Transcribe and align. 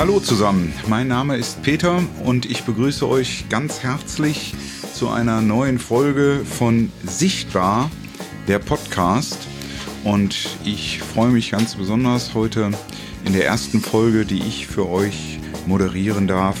Hallo 0.00 0.18
zusammen, 0.18 0.72
mein 0.86 1.08
Name 1.08 1.36
ist 1.36 1.62
Peter 1.62 2.02
und 2.24 2.46
ich 2.46 2.62
begrüße 2.62 3.06
euch 3.06 3.50
ganz 3.50 3.82
herzlich 3.82 4.54
zu 4.94 5.10
einer 5.10 5.42
neuen 5.42 5.78
Folge 5.78 6.40
von 6.42 6.90
Sichtbar, 7.04 7.90
der 8.48 8.60
Podcast. 8.60 9.36
Und 10.02 10.56
ich 10.64 11.00
freue 11.02 11.28
mich 11.28 11.50
ganz 11.50 11.74
besonders 11.74 12.32
heute 12.32 12.70
in 13.26 13.34
der 13.34 13.44
ersten 13.44 13.82
Folge, 13.82 14.24
die 14.24 14.38
ich 14.38 14.66
für 14.68 14.88
euch 14.88 15.38
moderieren 15.66 16.26
darf, 16.26 16.56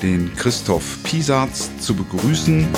den 0.00 0.32
Christoph 0.36 1.02
Piesatz 1.02 1.76
zu 1.80 1.96
begrüßen. 1.96 2.68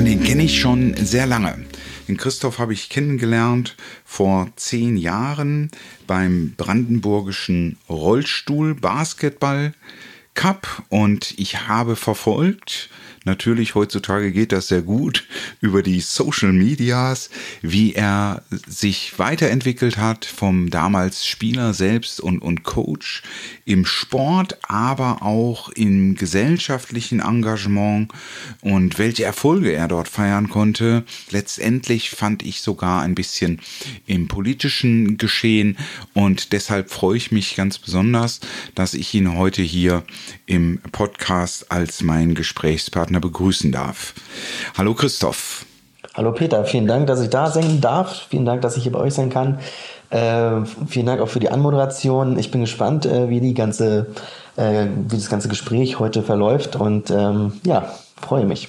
Den 0.00 0.22
kenne 0.22 0.42
ich 0.42 0.60
schon 0.60 0.94
sehr 0.98 1.24
lange. 1.24 1.64
Den 2.08 2.16
Christoph 2.16 2.58
habe 2.58 2.72
ich 2.72 2.88
kennengelernt 2.88 3.76
vor 4.04 4.48
zehn 4.56 4.96
Jahren 4.96 5.70
beim 6.06 6.54
Brandenburgischen 6.56 7.78
Rollstuhl 7.88 8.74
Basketball 8.74 9.72
Cup 10.34 10.84
und 10.88 11.34
ich 11.38 11.66
habe 11.66 11.96
verfolgt, 11.96 12.90
Natürlich, 13.26 13.74
heutzutage 13.74 14.30
geht 14.30 14.52
das 14.52 14.68
sehr 14.68 14.82
gut 14.82 15.26
über 15.60 15.82
die 15.82 15.98
Social 15.98 16.52
Medias, 16.52 17.28
wie 17.60 17.92
er 17.92 18.42
sich 18.68 19.18
weiterentwickelt 19.18 19.96
hat 19.98 20.24
vom 20.24 20.70
damals 20.70 21.26
Spieler 21.26 21.74
selbst 21.74 22.20
und, 22.20 22.38
und 22.38 22.62
Coach 22.62 23.24
im 23.64 23.84
Sport, 23.84 24.58
aber 24.68 25.22
auch 25.22 25.70
im 25.70 26.14
gesellschaftlichen 26.14 27.18
Engagement 27.18 28.12
und 28.60 28.96
welche 29.00 29.24
Erfolge 29.24 29.72
er 29.72 29.88
dort 29.88 30.06
feiern 30.06 30.48
konnte. 30.48 31.02
Letztendlich 31.30 32.10
fand 32.10 32.44
ich 32.44 32.60
sogar 32.60 33.02
ein 33.02 33.16
bisschen 33.16 33.60
im 34.06 34.28
politischen 34.28 35.18
Geschehen 35.18 35.76
und 36.14 36.52
deshalb 36.52 36.90
freue 36.90 37.16
ich 37.16 37.32
mich 37.32 37.56
ganz 37.56 37.78
besonders, 37.78 38.38
dass 38.76 38.94
ich 38.94 39.12
ihn 39.14 39.36
heute 39.36 39.62
hier 39.62 40.04
im 40.46 40.78
Podcast 40.92 41.72
als 41.72 42.04
mein 42.04 42.36
Gesprächspartner 42.36 43.15
Partner 43.16 43.20
begrüßen 43.20 43.72
darf. 43.72 44.14
Hallo 44.76 44.94
Christoph. 44.94 45.64
Hallo 46.14 46.32
Peter, 46.32 46.64
vielen 46.64 46.86
Dank, 46.86 47.06
dass 47.06 47.20
ich 47.20 47.30
da 47.30 47.50
sein 47.50 47.80
darf. 47.80 48.26
Vielen 48.30 48.44
Dank, 48.44 48.62
dass 48.62 48.76
ich 48.76 48.84
hier 48.84 48.92
bei 48.92 49.00
euch 49.00 49.14
sein 49.14 49.30
kann. 49.30 49.58
Äh, 50.10 50.64
vielen 50.86 51.06
Dank 51.06 51.20
auch 51.20 51.28
für 51.28 51.40
die 51.40 51.50
Anmoderation. 51.50 52.38
Ich 52.38 52.50
bin 52.50 52.60
gespannt, 52.62 53.06
äh, 53.06 53.28
wie 53.28 53.40
die 53.40 53.54
ganze, 53.54 54.06
äh, 54.56 54.86
wie 55.08 55.16
das 55.16 55.28
ganze 55.28 55.48
Gespräch 55.48 55.98
heute 55.98 56.22
verläuft 56.22 56.76
und 56.76 57.10
ähm, 57.10 57.52
ja, 57.64 57.90
freue 58.20 58.46
mich. 58.46 58.68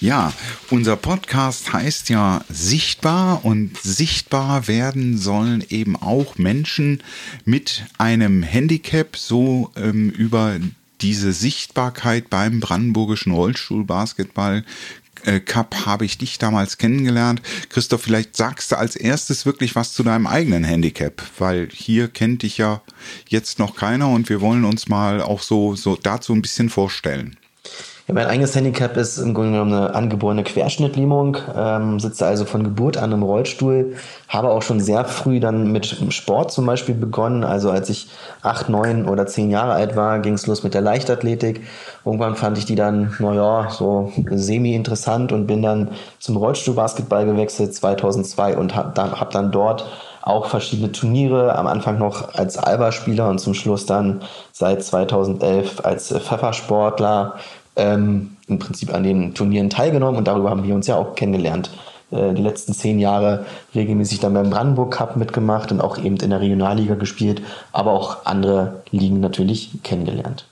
Ja, 0.00 0.32
unser 0.70 0.94
Podcast 0.94 1.72
heißt 1.72 2.08
ja 2.08 2.42
Sichtbar 2.48 3.44
und 3.44 3.76
sichtbar 3.78 4.68
werden 4.68 5.18
sollen 5.18 5.64
eben 5.70 5.96
auch 5.96 6.38
Menschen 6.38 7.02
mit 7.44 7.84
einem 7.98 8.44
Handicap 8.44 9.16
so 9.16 9.72
ähm, 9.76 10.10
über 10.10 10.54
diese 11.00 11.32
Sichtbarkeit 11.32 12.30
beim 12.30 12.60
Brandenburgischen 12.60 13.32
Rollstuhlbasketball 13.32 14.64
äh, 15.24 15.40
Cup 15.40 15.86
habe 15.86 16.04
ich 16.04 16.18
dich 16.18 16.38
damals 16.38 16.78
kennengelernt. 16.78 17.42
Christoph, 17.68 18.02
vielleicht 18.02 18.36
sagst 18.36 18.72
du 18.72 18.78
als 18.78 18.96
erstes 18.96 19.46
wirklich 19.46 19.74
was 19.74 19.92
zu 19.92 20.02
deinem 20.02 20.26
eigenen 20.26 20.64
Handicap, 20.64 21.22
weil 21.38 21.68
hier 21.72 22.08
kennt 22.08 22.42
dich 22.42 22.58
ja 22.58 22.82
jetzt 23.28 23.58
noch 23.58 23.76
keiner 23.76 24.08
und 24.08 24.28
wir 24.28 24.40
wollen 24.40 24.64
uns 24.64 24.88
mal 24.88 25.20
auch 25.20 25.42
so, 25.42 25.74
so 25.74 25.96
dazu 25.96 26.32
ein 26.32 26.42
bisschen 26.42 26.70
vorstellen. 26.70 27.36
Ja, 28.08 28.14
mein 28.14 28.26
eigenes 28.26 28.56
Handicap 28.56 28.96
ist 28.96 29.18
im 29.18 29.34
Grunde 29.34 29.50
genommen 29.50 29.74
eine 29.74 29.94
angeborene 29.94 30.42
Querschnittlähmung, 30.42 31.36
ähm, 31.54 32.00
sitze 32.00 32.24
also 32.24 32.46
von 32.46 32.64
Geburt 32.64 32.96
an 32.96 33.12
im 33.12 33.22
Rollstuhl, 33.22 33.96
habe 34.28 34.48
auch 34.48 34.62
schon 34.62 34.80
sehr 34.80 35.04
früh 35.04 35.40
dann 35.40 35.72
mit 35.72 35.84
Sport 36.08 36.50
zum 36.50 36.64
Beispiel 36.64 36.94
begonnen. 36.94 37.44
Also 37.44 37.70
als 37.70 37.90
ich 37.90 38.08
acht, 38.40 38.70
neun 38.70 39.06
oder 39.06 39.26
zehn 39.26 39.50
Jahre 39.50 39.72
alt 39.72 39.94
war, 39.94 40.20
ging 40.20 40.32
es 40.32 40.46
los 40.46 40.62
mit 40.62 40.72
der 40.72 40.80
Leichtathletik. 40.80 41.60
Irgendwann 42.02 42.34
fand 42.34 42.56
ich 42.56 42.64
die 42.64 42.76
dann, 42.76 43.14
naja, 43.18 43.68
so 43.68 44.10
semi-interessant 44.30 45.30
und 45.30 45.46
bin 45.46 45.60
dann 45.60 45.90
zum 46.18 46.38
Rollstuhlbasketball 46.38 47.26
gewechselt 47.26 47.74
2002 47.74 48.56
und 48.56 48.74
habe 48.74 48.92
dann, 48.94 49.20
hab 49.20 49.32
dann 49.32 49.52
dort 49.52 49.84
auch 50.28 50.46
verschiedene 50.46 50.92
Turniere, 50.92 51.56
am 51.56 51.66
Anfang 51.66 51.98
noch 51.98 52.34
als 52.34 52.58
Alba-Spieler 52.58 53.28
und 53.28 53.38
zum 53.38 53.54
Schluss 53.54 53.86
dann 53.86 54.22
seit 54.52 54.82
2011 54.82 55.84
als 55.84 56.08
Pfeffersportler 56.08 57.36
ähm, 57.78 58.36
im 58.46 58.58
Prinzip 58.58 58.92
an 58.92 59.02
den 59.02 59.34
Turnieren 59.34 59.70
teilgenommen 59.70 60.16
und 60.16 60.28
darüber 60.28 60.50
haben 60.50 60.64
wir 60.64 60.74
uns 60.74 60.86
ja 60.86 60.96
auch 60.96 61.14
kennengelernt. 61.14 61.70
Äh, 62.10 62.34
die 62.34 62.42
letzten 62.42 62.74
zehn 62.74 62.98
Jahre 62.98 63.46
regelmäßig 63.74 64.20
dann 64.20 64.34
beim 64.34 64.50
Brandenburg 64.50 64.92
Cup 64.92 65.16
mitgemacht 65.16 65.72
und 65.72 65.80
auch 65.80 65.98
eben 65.98 66.16
in 66.16 66.30
der 66.30 66.40
Regionalliga 66.40 66.94
gespielt, 66.94 67.42
aber 67.72 67.92
auch 67.92 68.26
andere 68.26 68.82
Ligen 68.90 69.20
natürlich 69.20 69.70
kennengelernt. 69.82 70.46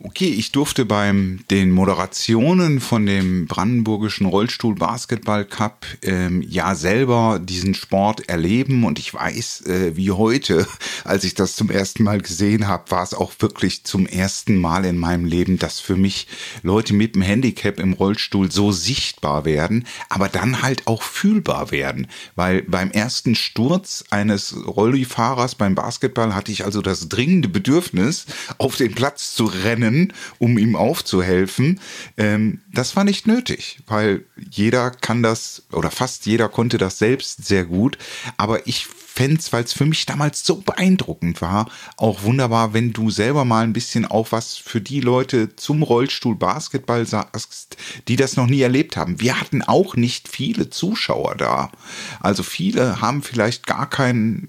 Okay, 0.00 0.28
ich 0.28 0.52
durfte 0.52 0.84
beim 0.84 1.40
den 1.50 1.72
Moderationen 1.72 2.78
von 2.78 3.04
dem 3.04 3.48
Brandenburgischen 3.48 4.26
Rollstuhl 4.26 4.76
Basketball 4.76 5.44
Cup 5.44 5.84
ähm, 6.02 6.40
ja 6.48 6.76
selber 6.76 7.40
diesen 7.42 7.74
Sport 7.74 8.28
erleben. 8.28 8.84
Und 8.84 9.00
ich 9.00 9.12
weiß, 9.12 9.66
äh, 9.66 9.96
wie 9.96 10.12
heute, 10.12 10.68
als 11.04 11.24
ich 11.24 11.34
das 11.34 11.56
zum 11.56 11.68
ersten 11.68 12.04
Mal 12.04 12.20
gesehen 12.20 12.68
habe, 12.68 12.92
war 12.92 13.02
es 13.02 13.12
auch 13.12 13.32
wirklich 13.40 13.82
zum 13.82 14.06
ersten 14.06 14.56
Mal 14.56 14.84
in 14.84 14.98
meinem 14.98 15.24
Leben, 15.24 15.58
dass 15.58 15.80
für 15.80 15.96
mich 15.96 16.28
Leute 16.62 16.94
mit 16.94 17.16
dem 17.16 17.22
Handicap 17.22 17.80
im 17.80 17.92
Rollstuhl 17.92 18.52
so 18.52 18.70
sichtbar 18.70 19.44
werden, 19.44 19.84
aber 20.10 20.28
dann 20.28 20.62
halt 20.62 20.86
auch 20.86 21.02
fühlbar 21.02 21.72
werden, 21.72 22.06
weil 22.36 22.62
beim 22.62 22.92
ersten 22.92 23.34
Sturz 23.34 24.04
eines 24.10 24.54
Rollifahrers 24.64 25.56
beim 25.56 25.74
Basketball 25.74 26.36
hatte 26.36 26.52
ich 26.52 26.64
also 26.64 26.82
das 26.82 27.08
dringende 27.08 27.48
Bedürfnis, 27.48 28.26
auf 28.58 28.76
den 28.76 28.94
Platz 28.94 29.34
zu 29.34 29.46
rennen 29.46 29.87
können, 29.88 30.12
um 30.38 30.58
ihm 30.58 30.76
aufzuhelfen. 30.76 31.80
Ähm, 32.16 32.60
das 32.72 32.96
war 32.96 33.04
nicht 33.04 33.26
nötig, 33.26 33.80
weil 33.86 34.24
jeder 34.50 34.90
kann 34.90 35.22
das 35.22 35.62
oder 35.72 35.90
fast 35.90 36.26
jeder 36.26 36.48
konnte 36.48 36.78
das 36.78 36.98
selbst 36.98 37.46
sehr 37.46 37.64
gut. 37.64 37.98
Aber 38.36 38.66
ich 38.66 38.86
fände 38.86 39.38
es, 39.38 39.52
weil 39.52 39.64
es 39.64 39.72
für 39.72 39.86
mich 39.86 40.06
damals 40.06 40.44
so 40.44 40.56
beeindruckend 40.56 41.42
war, 41.42 41.68
auch 41.96 42.22
wunderbar, 42.22 42.72
wenn 42.72 42.92
du 42.92 43.10
selber 43.10 43.44
mal 43.44 43.64
ein 43.64 43.72
bisschen 43.72 44.04
auch 44.04 44.30
was 44.30 44.56
für 44.56 44.80
die 44.80 45.00
Leute 45.00 45.56
zum 45.56 45.82
Rollstuhl 45.82 46.36
Basketball 46.36 47.04
sagst, 47.04 47.76
die 48.06 48.16
das 48.16 48.36
noch 48.36 48.46
nie 48.46 48.60
erlebt 48.60 48.96
haben. 48.96 49.20
Wir 49.20 49.40
hatten 49.40 49.62
auch 49.62 49.96
nicht 49.96 50.28
viele 50.28 50.70
Zuschauer 50.70 51.34
da. 51.34 51.72
Also 52.20 52.42
viele 52.42 53.00
haben 53.00 53.22
vielleicht 53.22 53.66
gar 53.66 53.88
kein 53.90 54.48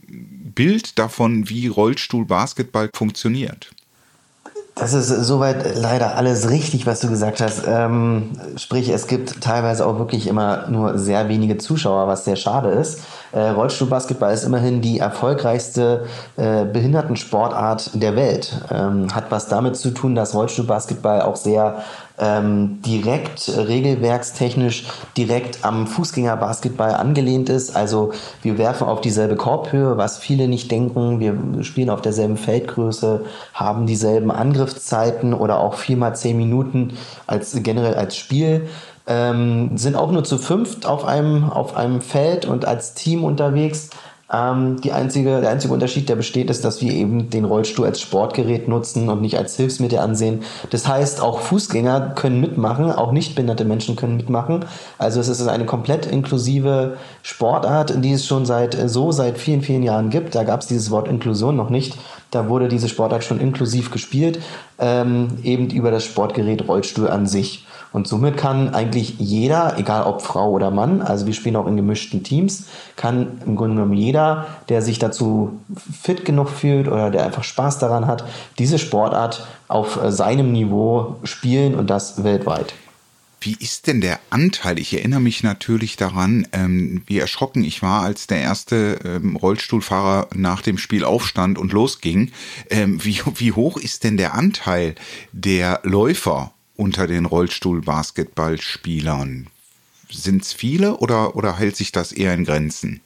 Bild 0.54 1.00
davon, 1.00 1.50
wie 1.50 1.68
Rollstuhl 1.68 2.26
Basketball 2.26 2.90
funktioniert. 2.94 3.72
Das 4.76 4.94
ist 4.94 5.10
soweit 5.10 5.76
leider 5.76 6.16
alles 6.16 6.50
richtig, 6.50 6.86
was 6.86 7.02
du 7.02 7.10
gesagt 7.10 7.42
hast. 7.42 7.64
Ähm, 7.68 8.32
sprich, 8.56 8.88
es 8.90 9.08
gibt 9.08 9.42
teilweise 9.42 9.86
auch 9.86 10.00
wirklich 10.00 10.28
immer 10.28 10.68
nur 10.70 10.98
sehr 10.98 11.28
wenige 11.28 11.58
Zuschauer, 11.58 12.08
was 12.08 12.24
sehr 12.24 12.38
schade 12.38 12.70
ist. 12.70 13.02
Äh, 13.34 13.50
Rollstuhlbasketball 13.50 14.34
ist 14.34 14.46
immerhin 14.46 14.82
die 14.82 15.00
erfolgreichste 15.00 16.06
äh, 16.38 16.64
Behindertensportart 16.64 18.02
der 18.02 18.16
Welt. 18.16 18.54
Ähm, 18.72 19.14
hat 19.14 19.26
was 19.32 19.48
damit 19.48 19.76
zu 19.76 19.92
tun, 19.92 20.16
dass 20.16 20.34
Rollstuhlbasketball 20.34 21.22
auch 21.24 21.36
sehr 21.36 21.84
ähm, 22.20 22.82
direkt 22.86 23.50
regelwerkstechnisch 23.50 24.86
direkt 25.18 25.64
am 25.64 25.88
Fußgängerbasketball 25.88 26.94
angelehnt 26.94 27.50
ist. 27.50 27.76
Also 27.76 28.12
wir 28.42 28.58
werfen 28.58 28.88
auf 28.88 29.02
dieselbe 29.02 29.36
Korbhöhe, 29.36 29.98
was 29.98 30.18
viele 30.18 30.48
nicht 30.48 30.70
denken. 30.70 31.20
Wir 31.20 31.64
spielen 31.64 31.90
auf 31.90 32.02
derselben 32.02 32.38
Feldgröße, 32.38 33.26
haben 33.54 33.86
dieselben 33.86 34.32
Angriffszeiten 34.32 35.34
oder 35.34 35.60
auch 35.60 35.76
viermal 35.76 36.16
zehn 36.16 36.38
Minuten 36.38 36.94
als 37.26 37.58
generell 37.64 37.96
als 37.96 38.16
Spiel. 38.18 38.68
Ähm, 39.08 39.76
sind 39.76 39.96
auch 39.96 40.12
nur 40.12 40.24
zu 40.24 40.38
fünft 40.38 40.86
auf 40.86 41.04
einem, 41.04 41.50
auf 41.50 41.76
einem 41.76 42.00
Feld 42.02 42.46
und 42.46 42.66
als 42.66 42.94
Team 42.94 43.24
unterwegs. 43.24 43.90
Ähm, 44.32 44.80
die 44.82 44.92
einzige, 44.92 45.42
der 45.42 45.50
einzige 45.50 45.74
Unterschied, 45.74 46.08
der 46.08 46.16
besteht, 46.16 46.50
ist, 46.52 46.64
dass 46.64 46.82
wir 46.82 46.94
eben 46.94 47.30
den 47.32 47.46
Rollstuhl 47.46 47.86
als 47.86 48.00
Sportgerät 48.00 48.68
nutzen 48.68 49.10
und 49.10 49.22
nicht 49.22 49.38
als 49.38 49.56
Hilfsmittel 49.56 49.98
ansehen. 49.98 50.44
Das 50.70 50.88
heißt, 50.88 51.22
auch 51.22 51.40
Fußgänger 51.40 52.12
können 52.16 52.40
mitmachen, 52.40 52.92
auch 52.92 53.12
nicht 53.12 53.34
behinderte 53.34 53.66
Menschen 53.66 53.96
können 53.96 54.18
mitmachen. 54.18 54.66
Also 55.00 55.20
es 55.20 55.30
ist 55.30 55.48
eine 55.48 55.66
komplett 55.66 56.06
inklusive 56.06 56.98
Sportart, 57.24 58.04
die 58.04 58.14
es 58.14 58.28
schon 58.28 58.46
seit 58.46 58.78
so 58.90 59.12
seit 59.12 59.40
vielen, 59.40 59.62
vielen 59.64 59.84
Jahren 59.84 60.12
gibt. 60.12 60.36
Da 60.36 60.44
gab 60.44 60.62
es 60.62 60.68
dieses 60.68 60.92
Wort 60.92 61.08
Inklusion 61.08 61.56
noch 61.56 61.72
nicht. 61.72 61.98
Da 62.30 62.48
wurde 62.50 62.68
diese 62.68 62.88
Sportart 62.88 63.24
schon 63.24 63.40
inklusiv 63.40 63.90
gespielt, 63.90 64.40
ähm, 64.78 65.40
eben 65.44 65.72
über 65.72 65.90
das 65.90 66.04
Sportgerät 66.04 66.68
Rollstuhl 66.68 67.10
an 67.10 67.26
sich. 67.26 67.66
Und 67.92 68.08
somit 68.08 68.38
kann 68.38 68.74
eigentlich 68.74 69.16
jeder, 69.18 69.78
egal 69.78 70.04
ob 70.04 70.22
Frau 70.22 70.52
oder 70.52 70.70
Mann, 70.70 71.02
also 71.02 71.26
wir 71.26 71.34
spielen 71.34 71.56
auch 71.56 71.66
in 71.66 71.76
gemischten 71.76 72.24
Teams, 72.24 72.66
kann 72.96 73.42
im 73.46 73.56
Grunde 73.56 73.76
genommen 73.76 73.94
jeder, 73.94 74.48
der 74.70 74.82
sich 74.82 75.00
dazu 75.00 75.60
fit 76.02 76.24
genug 76.24 76.50
fühlt 76.50 76.88
oder 76.88 77.10
der 77.10 77.26
einfach 77.26 77.44
Spaß 77.44 77.80
daran 77.80 78.06
hat, 78.06 78.26
diese 78.60 78.78
Sportart 78.78 79.48
auf 79.68 80.02
äh, 80.02 80.12
seinem 80.12 80.52
Niveau 80.52 81.16
spielen 81.24 81.76
und 81.76 81.90
das 81.90 82.24
weltweit. 82.24 82.74
Wie 83.42 83.56
ist 83.58 83.88
denn 83.88 84.02
der 84.02 84.20
Anteil? 84.30 84.80
Ich 84.80 84.94
erinnere 84.94 85.22
mich 85.22 85.44
natürlich 85.44 85.96
daran, 85.96 86.46
ähm, 86.52 87.04
wie 87.08 87.20
erschrocken 87.20 87.64
ich 87.64 87.82
war, 87.82 88.02
als 88.02 88.28
der 88.28 88.42
erste 88.42 89.00
ähm, 89.06 89.38
Rollstuhlfahrer 89.38 90.28
nach 90.36 90.62
dem 90.62 90.78
Spiel 90.78 91.06
aufstand 91.06 91.58
und 91.58 91.72
losging. 91.72 92.32
Ähm, 92.70 93.04
wie, 93.04 93.22
wie 93.36 93.54
hoch 93.54 93.78
ist 93.78 94.04
denn 94.04 94.18
der 94.18 94.34
Anteil 94.34 94.96
der 95.32 95.80
Läufer 95.84 96.52
unter 96.80 97.08
den 97.08 97.26
Rollstuhl-Basketballspielern? 97.26 99.48
Sind 100.10 100.42
es 100.42 100.54
viele 100.54 100.98
oder, 100.98 101.36
oder 101.36 101.60
hält 101.60 101.76
sich 101.76 101.92
das 101.92 102.12
eher 102.12 102.34
in 102.34 102.46
Grenzen? 102.46 103.02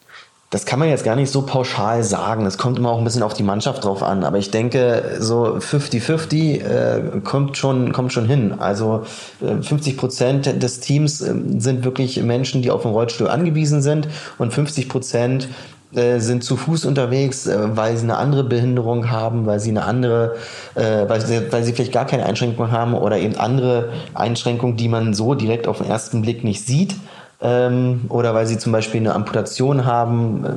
Das 0.53 0.67
kann 0.67 0.77
man 0.77 0.87
jetzt 0.87 1.03
gar 1.03 1.15
nicht 1.15 1.31
so 1.31 1.41
pauschal 1.41 2.03
sagen. 2.03 2.45
Es 2.45 2.59
kommt 2.59 2.77
immer 2.77 2.91
auch 2.91 2.99
ein 2.99 3.03
bisschen 3.03 3.23
auf 3.23 3.33
die 3.33 3.41
Mannschaft 3.41 3.85
drauf 3.85 4.03
an. 4.03 4.23
Aber 4.23 4.37
ich 4.37 4.51
denke, 4.51 5.17
so 5.17 5.57
50-50 5.57 6.61
äh, 6.61 7.21
kommt, 7.23 7.57
schon, 7.57 7.91
kommt 7.91 8.13
schon 8.13 8.27
hin. 8.27 8.53
Also 8.59 9.03
äh, 9.41 9.63
50 9.63 9.97
Prozent 9.97 10.61
des 10.61 10.79
Teams 10.79 11.21
äh, 11.21 11.33
sind 11.57 11.83
wirklich 11.83 12.21
Menschen, 12.21 12.61
die 12.61 12.69
auf 12.69 12.83
den 12.83 12.91
Rollstuhl 12.91 13.29
angewiesen 13.29 13.81
sind. 13.81 14.07
Und 14.37 14.53
50 14.53 14.89
Prozent 14.89 15.47
äh, 15.95 16.19
sind 16.19 16.43
zu 16.43 16.57
Fuß 16.57 16.85
unterwegs, 16.85 17.47
äh, 17.47 17.57
weil 17.75 17.97
sie 17.97 18.03
eine 18.03 18.17
andere 18.17 18.43
Behinderung 18.43 19.09
haben, 19.09 19.45
weil 19.45 19.59
sie 19.59 19.69
eine 19.69 19.85
andere, 19.85 20.35
äh, 20.75 21.07
weil, 21.07 21.21
sie, 21.21 21.51
weil 21.51 21.63
sie 21.63 21.73
vielleicht 21.73 21.93
gar 21.93 22.05
keine 22.05 22.25
Einschränkung 22.25 22.71
haben 22.71 22.93
oder 22.93 23.17
eben 23.17 23.35
andere 23.35 23.89
Einschränkungen, 24.13 24.77
die 24.77 24.87
man 24.87 25.13
so 25.13 25.33
direkt 25.33 25.67
auf 25.67 25.79
den 25.79 25.87
ersten 25.87 26.21
Blick 26.21 26.43
nicht 26.43 26.65
sieht 26.65 26.95
ähm, 27.43 28.05
oder 28.09 28.33
weil 28.33 28.47
sie 28.47 28.57
zum 28.57 28.71
Beispiel 28.71 29.01
eine 29.01 29.13
Amputation 29.13 29.85
haben 29.85 30.45
äh, 30.45 30.49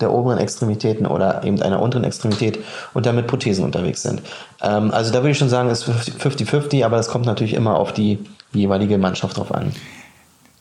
der 0.00 0.12
oberen 0.12 0.38
Extremitäten 0.38 1.06
oder 1.06 1.44
eben 1.44 1.60
einer 1.62 1.80
unteren 1.80 2.04
Extremität 2.04 2.58
und 2.94 3.06
damit 3.06 3.26
Prothesen 3.26 3.64
unterwegs 3.64 4.02
sind. 4.02 4.22
Ähm, 4.62 4.90
also 4.90 5.12
da 5.12 5.18
würde 5.18 5.30
ich 5.30 5.38
schon 5.38 5.50
sagen, 5.50 5.68
es 5.68 5.86
ist 5.86 6.10
50-50, 6.18 6.84
aber 6.84 6.98
es 6.98 7.08
kommt 7.08 7.26
natürlich 7.26 7.54
immer 7.54 7.76
auf 7.76 7.92
die 7.92 8.18
jeweilige 8.52 8.98
Mannschaft 8.98 9.36
drauf 9.36 9.54
an. 9.54 9.72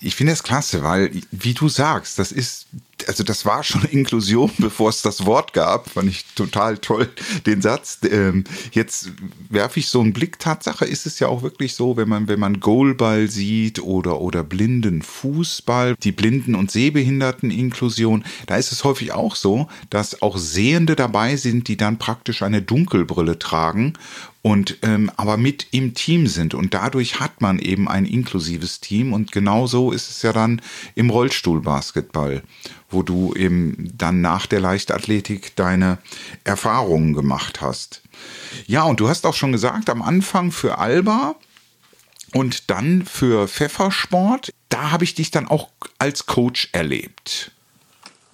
Ich 0.02 0.16
finde 0.16 0.34
es 0.34 0.44
klasse, 0.44 0.84
weil, 0.84 1.12
wie 1.32 1.54
du 1.54 1.68
sagst, 1.68 2.20
das 2.20 2.32
ist 2.32 2.68
also 3.08 3.24
das 3.24 3.46
war 3.46 3.64
schon 3.64 3.84
Inklusion, 3.92 4.52
bevor 4.58 4.90
es 4.90 5.02
das 5.02 5.26
Wort 5.26 5.54
gab. 5.54 5.90
Fand 5.90 6.10
ich 6.10 6.26
total 6.36 6.78
toll, 6.78 7.10
den 7.46 7.62
Satz. 7.62 8.00
Ähm, 8.10 8.44
jetzt 8.72 9.12
werfe 9.50 9.80
ich 9.80 9.88
so 9.88 10.02
einen 10.02 10.14
Blick. 10.14 10.40
Tatsache 10.40 10.86
ist 10.86 11.06
es 11.06 11.20
ja 11.20 11.28
auch 11.28 11.42
wirklich 11.42 11.76
so, 11.76 11.98
wenn 11.98 12.10
man, 12.10 12.28
wenn 12.28 12.40
man 12.40 12.60
Goalball 12.60 13.30
sieht 13.30 13.80
oder, 13.82 14.20
oder 14.22 14.44
blinden 14.44 15.02
Fußball, 15.02 15.96
die 15.96 16.12
Blinden- 16.12 16.56
und 16.56 16.72
Sehbehinderten-Inklusion, 16.72 18.24
da 18.48 18.58
ist 18.58 18.72
es 18.72 18.84
häufig 18.84 19.12
auch 19.12 19.36
so, 19.36 19.68
dass 19.90 20.22
auch 20.22 20.38
Sehende 20.38 20.96
dabei 20.96 21.36
sind, 21.36 21.68
die 21.68 21.78
dann 21.78 21.98
praktisch 21.98 22.42
eine 22.42 22.62
Dunkelbrille 22.62 23.40
tragen 23.40 23.94
und 24.42 24.78
ähm, 24.84 25.12
aber 25.18 25.38
mit 25.38 25.68
im 25.72 25.94
Team 25.94 26.28
sind 26.28 26.54
und 26.54 26.74
dadurch 26.74 27.20
hat 27.20 27.42
man 27.42 27.60
eben 27.60 27.88
ein 27.88 28.06
inklusives 28.06 28.80
Team 28.80 29.14
und 29.14 29.32
genauso 29.32 29.92
ist 29.92 30.10
es 30.10 30.22
ja 30.22 30.32
dann 30.32 30.62
im 30.96 31.10
Rollstuhlbasketball 31.10 32.44
wo 32.90 33.04
du 33.04 33.34
eben 33.36 33.92
dann 33.96 34.22
nach 34.22 34.46
der 34.46 34.60
Leichtathletik 34.60 35.56
deine 35.56 36.00
Erfahrungen 36.44 37.14
gemacht 37.14 37.62
hast. 37.62 38.02
Ja, 38.66 38.84
und 38.84 39.00
du 39.00 39.10
hast 39.10 39.26
auch 39.26 39.36
schon 39.36 39.52
gesagt, 39.52 39.90
am 39.90 40.02
Anfang 40.02 40.52
für 40.52 40.78
Alba 40.78 41.36
und 42.34 42.70
dann 42.70 43.06
für 43.06 43.48
Pfeffersport, 43.48 44.52
da 44.70 44.92
habe 44.92 45.04
ich 45.04 45.16
dich 45.16 45.32
dann 45.32 45.48
auch 45.48 45.70
als 46.00 46.26
Coach 46.26 46.70
erlebt. 46.72 47.52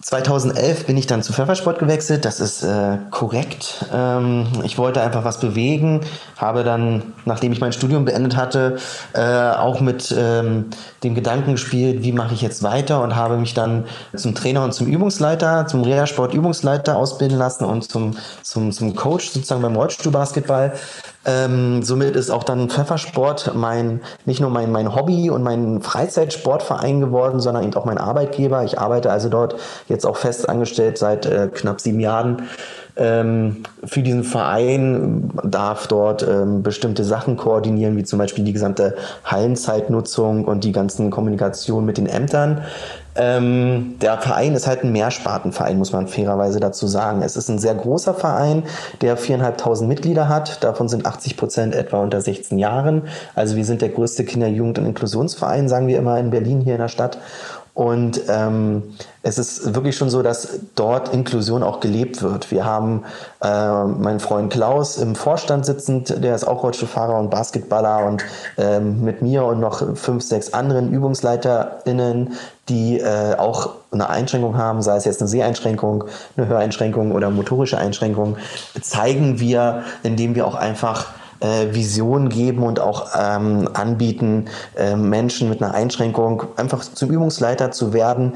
2011 0.05 0.85
bin 0.85 0.97
ich 0.97 1.07
dann 1.07 1.23
zu 1.23 1.33
Pfeffersport 1.33 1.79
gewechselt, 1.79 2.25
das 2.25 2.39
ist 2.39 2.61
äh, 2.61 2.99
korrekt. 3.09 3.87
Ähm, 3.91 4.45
ich 4.63 4.77
wollte 4.77 5.01
einfach 5.01 5.25
was 5.25 5.39
bewegen, 5.39 6.01
habe 6.37 6.63
dann, 6.63 7.01
nachdem 7.25 7.51
ich 7.51 7.59
mein 7.59 7.73
Studium 7.73 8.05
beendet 8.05 8.35
hatte, 8.35 8.77
äh, 9.13 9.21
auch 9.23 9.81
mit 9.81 10.13
ähm, 10.15 10.65
dem 11.03 11.15
Gedanken 11.15 11.53
gespielt, 11.53 12.03
wie 12.03 12.11
mache 12.11 12.35
ich 12.35 12.43
jetzt 12.43 12.61
weiter 12.61 13.01
und 13.01 13.15
habe 13.15 13.37
mich 13.37 13.55
dann 13.55 13.85
zum 14.15 14.35
Trainer 14.35 14.63
und 14.63 14.75
zum 14.75 14.85
Übungsleiter, 14.85 15.65
zum 15.65 15.81
Reha-Sport-Übungsleiter 15.81 16.97
ausbilden 16.97 17.39
lassen 17.39 17.65
und 17.65 17.89
zum, 17.89 18.15
zum, 18.43 18.71
zum 18.71 18.95
Coach 18.95 19.31
sozusagen 19.31 19.63
beim 19.63 19.75
Rollstuhlbasketball 19.75 20.73
ähm, 21.25 21.81
somit 21.83 22.15
ist 22.15 22.29
auch 22.29 22.43
dann 22.43 22.69
Pfeffersport 22.69 23.53
mein, 23.55 24.01
nicht 24.25 24.41
nur 24.41 24.49
mein, 24.49 24.71
mein 24.71 24.95
Hobby 24.95 25.29
und 25.29 25.43
mein 25.43 25.81
Freizeitsportverein 25.81 27.01
geworden, 27.01 27.39
sondern 27.39 27.63
eben 27.63 27.73
auch 27.75 27.85
mein 27.85 27.97
Arbeitgeber. 27.97 28.63
Ich 28.63 28.79
arbeite 28.79 29.11
also 29.11 29.29
dort 29.29 29.55
jetzt 29.87 30.05
auch 30.05 30.17
fest 30.17 30.47
angestellt 30.47 30.97
seit 30.97 31.25
äh, 31.25 31.49
knapp 31.53 31.81
sieben 31.81 31.99
Jahren 31.99 32.43
ähm, 32.97 33.63
für 33.83 34.01
diesen 34.01 34.23
Verein, 34.23 35.31
darf 35.43 35.87
dort 35.87 36.23
ähm, 36.23 36.63
bestimmte 36.63 37.03
Sachen 37.03 37.37
koordinieren, 37.37 37.97
wie 37.97 38.03
zum 38.03 38.19
Beispiel 38.19 38.43
die 38.43 38.53
gesamte 38.53 38.95
Hallenzeitnutzung 39.25 40.45
und 40.45 40.63
die 40.63 40.71
ganzen 40.71 41.11
Kommunikation 41.11 41.85
mit 41.85 41.97
den 41.97 42.07
Ämtern. 42.07 42.61
Ähm, 43.17 43.95
der 44.01 44.17
Verein 44.17 44.55
ist 44.55 44.67
halt 44.67 44.83
ein 44.83 44.91
Mehrspartenverein, 44.91 45.77
muss 45.77 45.93
man 45.93 46.07
fairerweise 46.07 46.59
dazu 46.59 46.85
sagen. 46.85 47.21
Es 47.21 47.37
ist 47.37 47.49
ein 47.49 47.59
sehr 47.59 47.73
großer 47.73 48.13
Verein, 48.13 48.63
der 49.01 49.15
viereinhalbtausend 49.15 49.87
Mitglieder 49.87 50.27
hat. 50.27 50.63
Davon 50.63 50.89
sind 50.89 51.05
80 51.05 51.37
Prozent 51.37 51.75
etwa 51.75 52.01
unter 52.01 52.19
16 52.19 52.57
Jahren. 52.57 53.03
Also 53.33 53.55
wir 53.55 53.63
sind 53.63 53.81
der 53.81 53.89
größte 53.89 54.25
Kinder-, 54.25 54.47
Jugend- 54.47 54.79
und 54.79 54.85
Inklusionsverein, 54.85 55.69
sagen 55.69 55.87
wir 55.87 55.97
immer 55.97 56.19
in 56.19 56.29
Berlin 56.29 56.59
hier 56.59 56.73
in 56.73 56.81
der 56.81 56.89
Stadt. 56.89 57.17
Und 57.75 58.21
ähm, 58.29 58.95
es 59.21 59.37
ist 59.37 59.75
wirklich 59.75 59.97
schon 59.97 60.09
so, 60.09 60.23
dass 60.23 60.61
dort 60.75 61.13
Inklusion 61.13 61.61
auch 61.61 61.81
gelebt 61.81 62.21
wird. 62.21 62.49
Wir 62.49 62.63
haben 62.63 63.03
äh, 63.43 63.83
meinen 63.83 64.21
Freund 64.21 64.53
Klaus 64.53 64.97
im 64.97 65.13
Vorstand 65.13 65.65
sitzend, 65.65 66.23
der 66.23 66.35
ist 66.35 66.45
auch 66.47 66.63
Rollstuhlfahrer 66.63 67.19
und 67.19 67.29
Basketballer 67.29 68.05
und 68.05 68.23
ähm, 68.57 69.03
mit 69.03 69.21
mir 69.21 69.43
und 69.43 69.59
noch 69.59 69.97
fünf, 69.97 70.23
sechs 70.23 70.53
anderen 70.53 70.93
ÜbungsleiterInnen, 70.93 72.35
die 72.69 73.01
äh, 73.01 73.35
auch 73.35 73.71
eine 73.91 74.09
Einschränkung 74.09 74.57
haben, 74.57 74.81
sei 74.81 74.95
es 74.95 75.03
jetzt 75.03 75.19
eine 75.19 75.27
Seheinschränkung, 75.27 76.05
eine 76.37 76.47
Höreinschränkung 76.47 77.11
oder 77.11 77.29
motorische 77.29 77.77
Einschränkung, 77.77 78.37
zeigen 78.81 79.41
wir, 79.41 79.83
indem 80.01 80.33
wir 80.33 80.47
auch 80.47 80.55
einfach 80.55 81.07
äh, 81.39 81.73
Vision 81.73 82.29
geben 82.29 82.63
und 82.63 82.79
auch 82.79 83.09
ähm, 83.17 83.69
anbieten, 83.73 84.45
äh, 84.75 84.95
Menschen 84.95 85.49
mit 85.49 85.61
einer 85.61 85.73
Einschränkung 85.73 86.43
einfach 86.55 86.81
zum 86.81 87.09
Übungsleiter 87.09 87.71
zu 87.71 87.93
werden, 87.93 88.33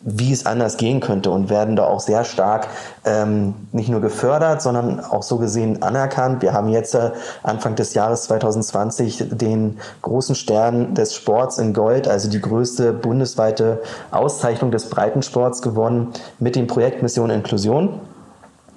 wie 0.00 0.32
es 0.32 0.46
anders 0.46 0.76
gehen 0.76 1.00
könnte 1.00 1.30
und 1.30 1.48
werden 1.48 1.76
da 1.76 1.84
auch 1.84 2.00
sehr 2.00 2.24
stark 2.24 2.68
ähm, 3.04 3.54
nicht 3.72 3.88
nur 3.88 4.00
gefördert, 4.00 4.62
sondern 4.62 5.00
auch 5.00 5.22
so 5.22 5.38
gesehen 5.38 5.82
anerkannt. 5.82 6.42
Wir 6.42 6.52
haben 6.52 6.68
jetzt 6.68 6.94
äh, 6.94 7.12
Anfang 7.42 7.76
des 7.76 7.94
Jahres 7.94 8.24
2020 8.24 9.28
den 9.30 9.78
großen 10.02 10.34
Stern 10.34 10.94
des 10.94 11.14
Sports 11.14 11.58
in 11.58 11.72
Gold, 11.72 12.08
also 12.08 12.28
die 12.28 12.40
größte 12.40 12.92
bundesweite 12.92 13.82
Auszeichnung 14.10 14.70
des 14.70 14.88
Breitensports 14.88 15.62
gewonnen 15.62 16.08
mit 16.38 16.56
dem 16.56 16.66
Projekt 16.66 17.02
Mission 17.02 17.30
Inklusion. 17.30 18.00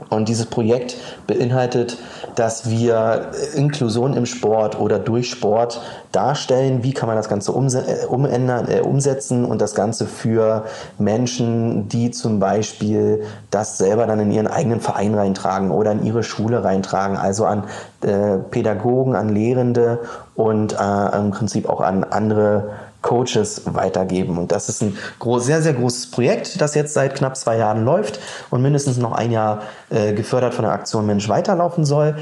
Und 0.09 0.27
dieses 0.27 0.45
Projekt 0.45 0.97
beinhaltet, 1.25 1.97
dass 2.35 2.69
wir 2.69 3.31
Inklusion 3.55 4.13
im 4.13 4.25
Sport 4.25 4.79
oder 4.79 4.99
durch 4.99 5.29
Sport 5.29 5.81
darstellen. 6.11 6.83
Wie 6.83 6.93
kann 6.93 7.07
man 7.07 7.17
das 7.17 7.29
Ganze 7.29 7.51
äh, 7.51 8.05
umändern, 8.05 8.67
äh, 8.67 8.81
umsetzen 8.81 9.45
und 9.45 9.61
das 9.61 9.75
Ganze 9.75 10.05
für 10.05 10.65
Menschen, 10.97 11.89
die 11.89 12.11
zum 12.11 12.39
Beispiel 12.39 13.23
das 13.51 13.77
selber 13.77 14.07
dann 14.07 14.19
in 14.19 14.31
ihren 14.31 14.47
eigenen 14.47 14.79
Verein 14.79 15.15
reintragen 15.15 15.71
oder 15.71 15.91
in 15.91 16.05
ihre 16.05 16.23
Schule 16.23 16.63
reintragen, 16.63 17.17
also 17.17 17.45
an 17.45 17.63
äh, 18.01 18.37
Pädagogen, 18.37 19.15
an 19.15 19.29
Lehrende 19.29 19.99
und 20.35 20.73
äh, 20.73 21.17
im 21.17 21.31
Prinzip 21.31 21.69
auch 21.69 21.81
an 21.81 22.03
andere 22.03 22.69
Coaches 23.05 23.61
weitergeben. 23.65 24.37
Und 24.37 24.51
das 24.51 24.67
ist 24.67 24.81
ein 24.81 24.97
sehr, 25.37 25.61
sehr 25.61 25.73
großes 25.73 26.09
Projekt, 26.09 26.59
das 26.59 26.73
jetzt 26.73 26.93
seit 26.93 27.15
knapp 27.15 27.37
zwei 27.37 27.57
Jahren 27.57 27.85
läuft 27.85 28.19
und 28.49 28.63
mindestens 28.63 28.97
noch 28.97 29.11
ein 29.11 29.31
Jahr 29.31 29.61
äh, 29.91 30.13
gefördert 30.13 30.55
von 30.55 30.65
der 30.65 30.73
Aktion 30.73 31.05
Mensch 31.05 31.29
weiterlaufen 31.29 31.85
soll. 31.85 32.15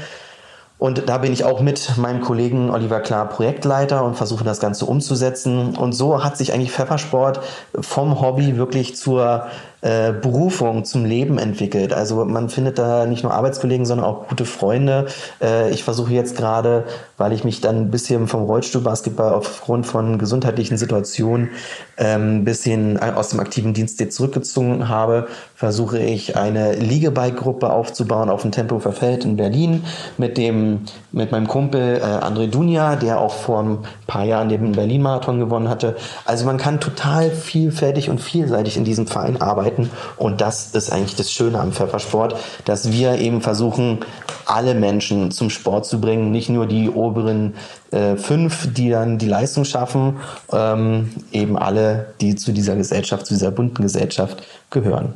Und 0.76 1.08
da 1.08 1.18
bin 1.18 1.32
ich 1.32 1.44
auch 1.44 1.60
mit 1.62 1.96
meinem 1.96 2.20
Kollegen 2.20 2.68
Oliver 2.68 3.00
Klar 3.00 3.28
Projektleiter 3.30 4.04
und 4.04 4.16
versuche 4.16 4.44
das 4.44 4.60
Ganze 4.60 4.84
umzusetzen. 4.84 5.74
Und 5.74 5.92
so 5.92 6.22
hat 6.22 6.36
sich 6.36 6.52
eigentlich 6.52 6.72
Pfeffersport 6.72 7.40
vom 7.80 8.20
Hobby 8.20 8.58
wirklich 8.58 8.94
zur 8.94 9.46
äh, 9.84 10.12
Berufung 10.12 10.84
zum 10.84 11.04
Leben 11.04 11.36
entwickelt. 11.36 11.92
Also 11.92 12.24
man 12.24 12.48
findet 12.48 12.78
da 12.78 13.04
nicht 13.04 13.22
nur 13.22 13.34
Arbeitskollegen, 13.34 13.84
sondern 13.84 14.06
auch 14.06 14.28
gute 14.28 14.46
Freunde. 14.46 15.08
Äh, 15.42 15.70
ich 15.72 15.84
versuche 15.84 16.10
jetzt 16.12 16.38
gerade, 16.38 16.84
weil 17.18 17.34
ich 17.34 17.44
mich 17.44 17.60
dann 17.60 17.76
ein 17.76 17.90
bisschen 17.90 18.26
vom 18.26 18.44
Rollstuhlbasketball 18.44 19.34
aufgrund 19.34 19.86
von 19.86 20.16
gesundheitlichen 20.16 20.78
Situationen 20.78 21.50
ähm, 21.98 22.38
ein 22.38 22.44
bisschen 22.44 22.98
aus 22.98 23.28
dem 23.28 23.40
aktiven 23.40 23.74
Dienst 23.74 23.94
zurückgezogen 24.10 24.88
habe, 24.88 25.28
versuche 25.54 25.98
ich 25.98 26.36
eine 26.36 26.74
Liegebike-Gruppe 26.74 27.70
aufzubauen 27.70 28.30
auf 28.30 28.42
dem 28.42 28.52
Tempelhofer 28.52 28.92
Feld 28.92 29.24
in 29.24 29.36
Berlin 29.36 29.84
mit 30.16 30.38
dem 30.38 30.80
mit 31.12 31.30
meinem 31.30 31.46
Kumpel 31.46 31.98
äh, 31.98 32.00
André 32.00 32.48
Dunja, 32.48 32.96
der 32.96 33.20
auch 33.20 33.34
vor 33.34 33.62
ein 33.62 33.78
paar 34.06 34.24
Jahren 34.24 34.48
den 34.48 34.72
Berlin-Marathon 34.72 35.38
gewonnen 35.38 35.68
hatte. 35.68 35.94
Also 36.24 36.44
man 36.44 36.56
kann 36.56 36.80
total 36.80 37.30
vielfältig 37.30 38.10
und 38.10 38.20
vielseitig 38.20 38.76
in 38.76 38.84
diesem 38.84 39.06
Verein 39.06 39.40
arbeiten 39.40 39.73
und 40.16 40.40
das 40.40 40.74
ist 40.74 40.92
eigentlich 40.92 41.16
das 41.16 41.30
Schöne 41.30 41.60
am 41.60 41.72
Pfeffersport, 41.72 42.36
dass 42.64 42.92
wir 42.92 43.18
eben 43.18 43.40
versuchen, 43.40 44.00
alle 44.46 44.74
Menschen 44.74 45.30
zum 45.30 45.50
Sport 45.50 45.86
zu 45.86 46.00
bringen, 46.00 46.30
nicht 46.30 46.48
nur 46.48 46.66
die 46.66 46.88
oberen 46.88 47.54
äh, 47.90 48.16
fünf, 48.16 48.72
die 48.72 48.90
dann 48.90 49.18
die 49.18 49.28
Leistung 49.28 49.64
schaffen, 49.64 50.18
ähm, 50.52 51.10
eben 51.32 51.56
alle, 51.56 52.14
die 52.20 52.34
zu 52.34 52.52
dieser 52.52 52.76
Gesellschaft, 52.76 53.26
zu 53.26 53.34
dieser 53.34 53.50
bunten 53.50 53.82
Gesellschaft 53.82 54.42
gehören. 54.70 55.14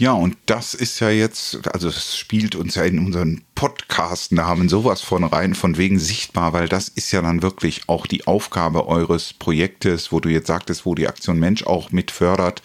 Ja, 0.00 0.12
und 0.12 0.36
das 0.46 0.72
ist 0.72 0.98
ja 1.00 1.10
jetzt, 1.10 1.58
also 1.74 1.88
es 1.88 2.16
spielt 2.16 2.54
uns 2.54 2.74
ja 2.74 2.84
in 2.84 2.98
unseren 2.98 3.42
Podcast-Namen 3.60 4.70
sowas 4.70 5.02
von 5.02 5.22
rein, 5.22 5.54
von 5.54 5.76
wegen 5.76 5.98
sichtbar, 5.98 6.54
weil 6.54 6.66
das 6.66 6.88
ist 6.88 7.12
ja 7.12 7.20
dann 7.20 7.42
wirklich 7.42 7.90
auch 7.90 8.06
die 8.06 8.26
Aufgabe 8.26 8.86
eures 8.86 9.34
Projektes, 9.34 10.10
wo 10.10 10.18
du 10.18 10.30
jetzt 10.30 10.46
sagtest, 10.46 10.86
wo 10.86 10.94
die 10.94 11.06
Aktion 11.06 11.38
Mensch 11.38 11.64
auch 11.64 11.92
mit 11.92 12.10
fördert, 12.10 12.62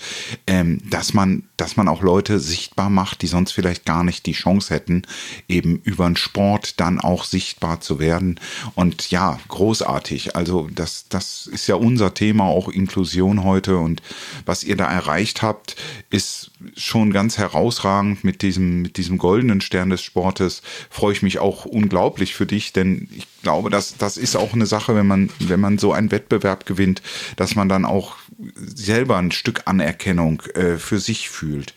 ähm, 0.48 0.80
dass 0.90 1.14
man, 1.14 1.44
dass 1.58 1.76
man 1.76 1.90
auch 1.90 2.02
Leute 2.02 2.40
sichtbar 2.40 2.90
macht, 2.90 3.24
die 3.24 3.28
sonst 3.28 3.52
vielleicht 3.52 3.84
gar 3.84 4.06
nicht 4.06 4.26
die 4.26 4.32
Chance 4.32 4.74
hätten, 4.74 5.02
eben 5.50 5.82
über 5.84 6.06
den 6.06 6.16
Sport 6.16 6.80
dann 6.80 7.02
auch 7.02 7.26
sichtbar 7.26 7.82
zu 7.82 8.00
werden. 8.00 8.40
Und 8.76 9.12
ja, 9.12 9.38
großartig. 9.50 10.38
Also 10.38 10.70
das, 10.74 11.08
das 11.10 11.46
ist 11.48 11.68
ja 11.68 11.76
unser 11.76 12.14
Thema, 12.14 12.46
auch 12.46 12.70
Inklusion 12.70 13.44
heute. 13.44 13.80
Und 13.80 14.02
was 14.46 14.64
ihr 14.64 14.78
da 14.78 14.90
erreicht 14.90 15.42
habt, 15.42 15.76
ist 16.10 16.52
schon 16.78 17.12
ganz 17.12 17.38
herausragend 17.38 18.24
mit 18.24 18.42
diesem, 18.42 18.82
mit 18.82 18.96
diesem 18.96 19.18
goldenen 19.18 19.60
Stern 19.60 19.90
des 19.90 20.02
Sportes 20.02 20.62
freue 20.90 21.14
ich 21.14 21.22
mich 21.22 21.40
auch 21.40 21.66
unglaublich 21.66 22.36
für 22.36 22.46
dich, 22.46 22.74
denn 22.74 23.08
ich 23.16 23.28
glaube, 23.42 23.70
dass 23.70 23.98
das 23.98 24.18
ist 24.18 24.36
auch 24.36 24.54
eine 24.54 24.66
Sache, 24.66 24.96
wenn 24.96 25.08
man, 25.08 25.30
wenn 25.40 25.60
man 25.60 25.78
so 25.78 25.94
einen 25.94 26.12
Wettbewerb 26.12 26.66
gewinnt, 26.66 27.02
dass 27.36 27.56
man 27.56 27.70
dann 27.70 27.86
auch 27.86 28.16
selber 28.56 29.18
ein 29.18 29.32
Stück 29.32 29.64
Anerkennung 29.66 30.42
äh, 30.54 30.78
für 30.78 31.00
sich 31.00 31.30
fühlt. 31.30 31.74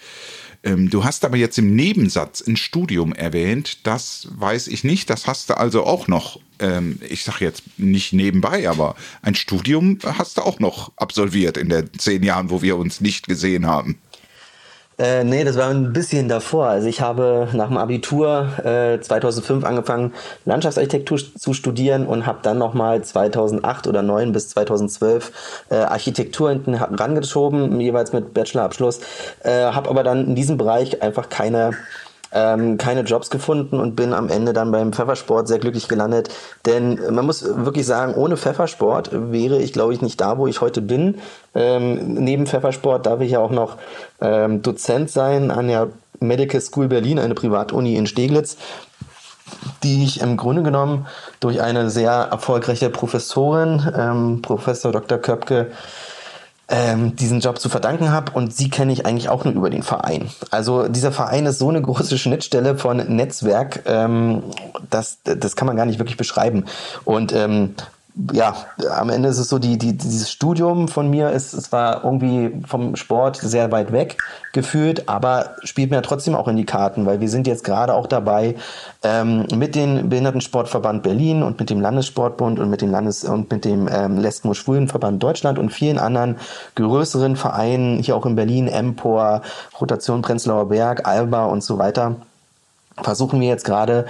Ähm, 0.64 0.90
du 0.90 1.04
hast 1.04 1.24
aber 1.24 1.36
jetzt 1.36 1.58
im 1.58 1.74
Nebensatz 1.74 2.40
ein 2.46 2.56
Studium 2.56 3.12
erwähnt. 3.12 3.86
Das 3.86 4.28
weiß 4.32 4.68
ich 4.68 4.84
nicht. 4.84 5.08
Das 5.10 5.26
hast 5.26 5.50
du 5.50 5.56
also 5.56 5.84
auch 5.84 6.08
noch. 6.08 6.40
Ähm, 6.58 7.00
ich 7.08 7.22
sage 7.22 7.44
jetzt 7.44 7.62
nicht 7.78 8.12
nebenbei, 8.12 8.68
aber 8.68 8.96
ein 9.22 9.36
Studium 9.36 9.98
hast 10.02 10.38
du 10.38 10.42
auch 10.42 10.58
noch 10.58 10.92
absolviert 10.96 11.56
in 11.56 11.68
den 11.68 11.90
zehn 11.96 12.22
Jahren, 12.24 12.50
wo 12.50 12.62
wir 12.62 12.76
uns 12.76 13.00
nicht 13.00 13.28
gesehen 13.28 13.66
haben. 13.66 13.98
Äh, 14.98 15.22
nee, 15.22 15.44
das 15.44 15.56
war 15.56 15.68
ein 15.68 15.92
bisschen 15.92 16.28
davor. 16.28 16.66
Also 16.66 16.88
ich 16.88 17.00
habe 17.00 17.48
nach 17.52 17.68
dem 17.68 17.76
Abitur 17.76 18.48
äh, 18.64 19.00
2005 19.00 19.64
angefangen, 19.64 20.12
Landschaftsarchitektur 20.44 21.18
zu 21.18 21.54
studieren 21.54 22.04
und 22.04 22.26
habe 22.26 22.40
dann 22.42 22.58
nochmal 22.58 23.02
2008 23.02 23.86
oder 23.86 24.00
2009 24.00 24.32
bis 24.32 24.48
2012 24.48 25.66
äh, 25.70 25.76
Architektur 25.76 26.50
hinten 26.50 26.74
rangeschoben, 26.74 27.80
jeweils 27.80 28.12
mit 28.12 28.34
Bachelorabschluss. 28.34 28.98
Äh, 29.44 29.70
habe 29.70 29.88
aber 29.88 30.02
dann 30.02 30.26
in 30.26 30.34
diesem 30.34 30.56
Bereich 30.56 31.00
einfach 31.00 31.28
keine 31.28 31.76
ähm, 32.32 32.78
keine 32.78 33.02
Jobs 33.02 33.30
gefunden 33.30 33.80
und 33.80 33.97
bin 33.97 34.12
am 34.12 34.28
Ende 34.28 34.52
dann 34.52 34.70
beim 34.70 34.92
Pfeffersport 34.92 35.49
sehr 35.49 35.58
glücklich 35.58 35.88
gelandet. 35.88 36.30
Denn 36.66 37.00
man 37.11 37.26
muss 37.26 37.44
wirklich 37.44 37.87
sagen, 37.87 38.14
ohne 38.14 38.37
Pfeffersport 38.37 39.11
wäre 39.12 39.58
ich, 39.58 39.73
glaube 39.73 39.94
ich, 39.94 40.02
nicht 40.02 40.20
da, 40.20 40.38
wo 40.38 40.47
ich 40.47 40.61
heute 40.61 40.82
bin. 40.82 41.18
Ähm, 41.54 42.14
neben 42.14 42.47
Pfeffersport 42.47 43.06
darf 43.06 43.20
ich 43.20 43.32
ja 43.32 43.38
auch 43.38 43.50
noch 43.50 43.76
ähm, 44.20 44.62
Dozent 44.62 45.11
sein 45.11 45.50
an 45.50 45.68
der 45.68 45.88
Medical 46.20 46.61
School 46.61 46.88
Berlin, 46.88 47.18
eine 47.18 47.35
Privatuni 47.35 47.97
in 47.97 48.06
Steglitz 48.06 48.56
die 49.82 50.04
ich 50.04 50.20
im 50.20 50.37
Grunde 50.37 50.62
genommen 50.62 51.06
durch 51.40 51.61
eine 51.61 51.90
sehr 51.90 52.12
erfolgreiche 52.12 52.90
Professorin, 52.90 53.92
ähm, 53.97 54.42
Professor 54.42 54.92
Dr. 54.92 55.18
Köpke, 55.18 55.70
ähm, 56.68 57.16
diesen 57.16 57.40
Job 57.40 57.58
zu 57.58 57.68
verdanken 57.68 58.12
habe 58.12 58.32
und 58.32 58.54
sie 58.54 58.68
kenne 58.68 58.92
ich 58.92 59.06
eigentlich 59.06 59.28
auch 59.28 59.44
nur 59.44 59.54
über 59.54 59.70
den 59.70 59.82
Verein. 59.82 60.30
Also 60.50 60.88
dieser 60.88 61.12
Verein 61.12 61.46
ist 61.46 61.58
so 61.58 61.68
eine 61.68 61.80
große 61.80 62.18
Schnittstelle 62.18 62.76
von 62.76 62.98
Netzwerk, 62.98 63.84
ähm, 63.87 64.42
das, 64.90 65.18
das 65.25 65.56
kann 65.56 65.66
man 65.66 65.76
gar 65.76 65.87
nicht 65.87 65.98
wirklich 65.98 66.16
beschreiben. 66.18 66.66
Und 67.04 67.32
ähm, 67.32 67.75
ja, 68.32 68.56
am 68.96 69.10
Ende 69.10 69.28
ist 69.28 69.38
es 69.38 69.48
so, 69.48 69.60
die, 69.60 69.78
die, 69.78 69.96
dieses 69.96 70.30
Studium 70.30 70.88
von 70.88 71.08
mir 71.08 71.30
ist, 71.30 71.52
es 71.52 71.70
war 71.70 72.04
irgendwie 72.04 72.50
vom 72.66 72.96
Sport 72.96 73.37
sehr 73.37 73.70
weit 73.70 73.92
weg 73.92 74.18
gefühlt, 74.52 75.08
aber 75.08 75.54
spielt 75.62 75.92
mir 75.92 76.02
trotzdem 76.02 76.34
auch 76.34 76.48
in 76.48 76.56
die 76.56 76.64
Karten, 76.64 77.06
weil 77.06 77.20
wir 77.20 77.28
sind 77.28 77.46
jetzt 77.46 77.62
gerade 77.62 77.94
auch 77.94 78.08
dabei, 78.08 78.56
ähm, 79.04 79.46
mit 79.54 79.76
dem 79.76 80.08
Behindertensportverband 80.08 81.04
Berlin 81.04 81.44
und 81.44 81.60
mit 81.60 81.70
dem 81.70 81.80
Landessportbund 81.80 82.58
und 82.58 82.68
mit 82.70 82.80
dem 82.80 82.90
Landes- 82.90 83.22
und 83.25 83.52
mit 83.52 83.64
dem 83.64 83.88
ähm, 83.88 84.18
Lesben- 84.18 84.48
und 84.48 84.56
Schwulenverband 84.56 85.22
Deutschland 85.22 85.58
und 85.58 85.70
vielen 85.70 85.98
anderen 85.98 86.37
größeren 86.75 87.37
Vereinen, 87.37 88.02
hier 88.02 88.16
auch 88.16 88.26
in 88.26 88.34
Berlin, 88.34 88.66
Empor, 88.66 89.42
Rotation 89.80 90.22
Prenzlauer 90.22 90.68
Berg, 90.68 91.06
Alba 91.06 91.46
und 91.46 91.62
so 91.62 91.78
weiter, 91.78 92.16
versuchen 93.00 93.40
wir 93.40 93.48
jetzt 93.48 93.64
gerade 93.64 94.06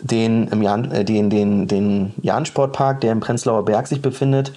den, 0.00 0.48
im 0.48 0.62
Jan, 0.62 0.90
äh, 0.92 1.04
den, 1.04 1.30
den, 1.30 1.68
den 1.68 2.14
Jahn-Sportpark, 2.22 3.00
der 3.00 3.12
im 3.12 3.20
Prenzlauer 3.20 3.64
Berg 3.64 3.86
sich 3.86 4.02
befindet, 4.02 4.52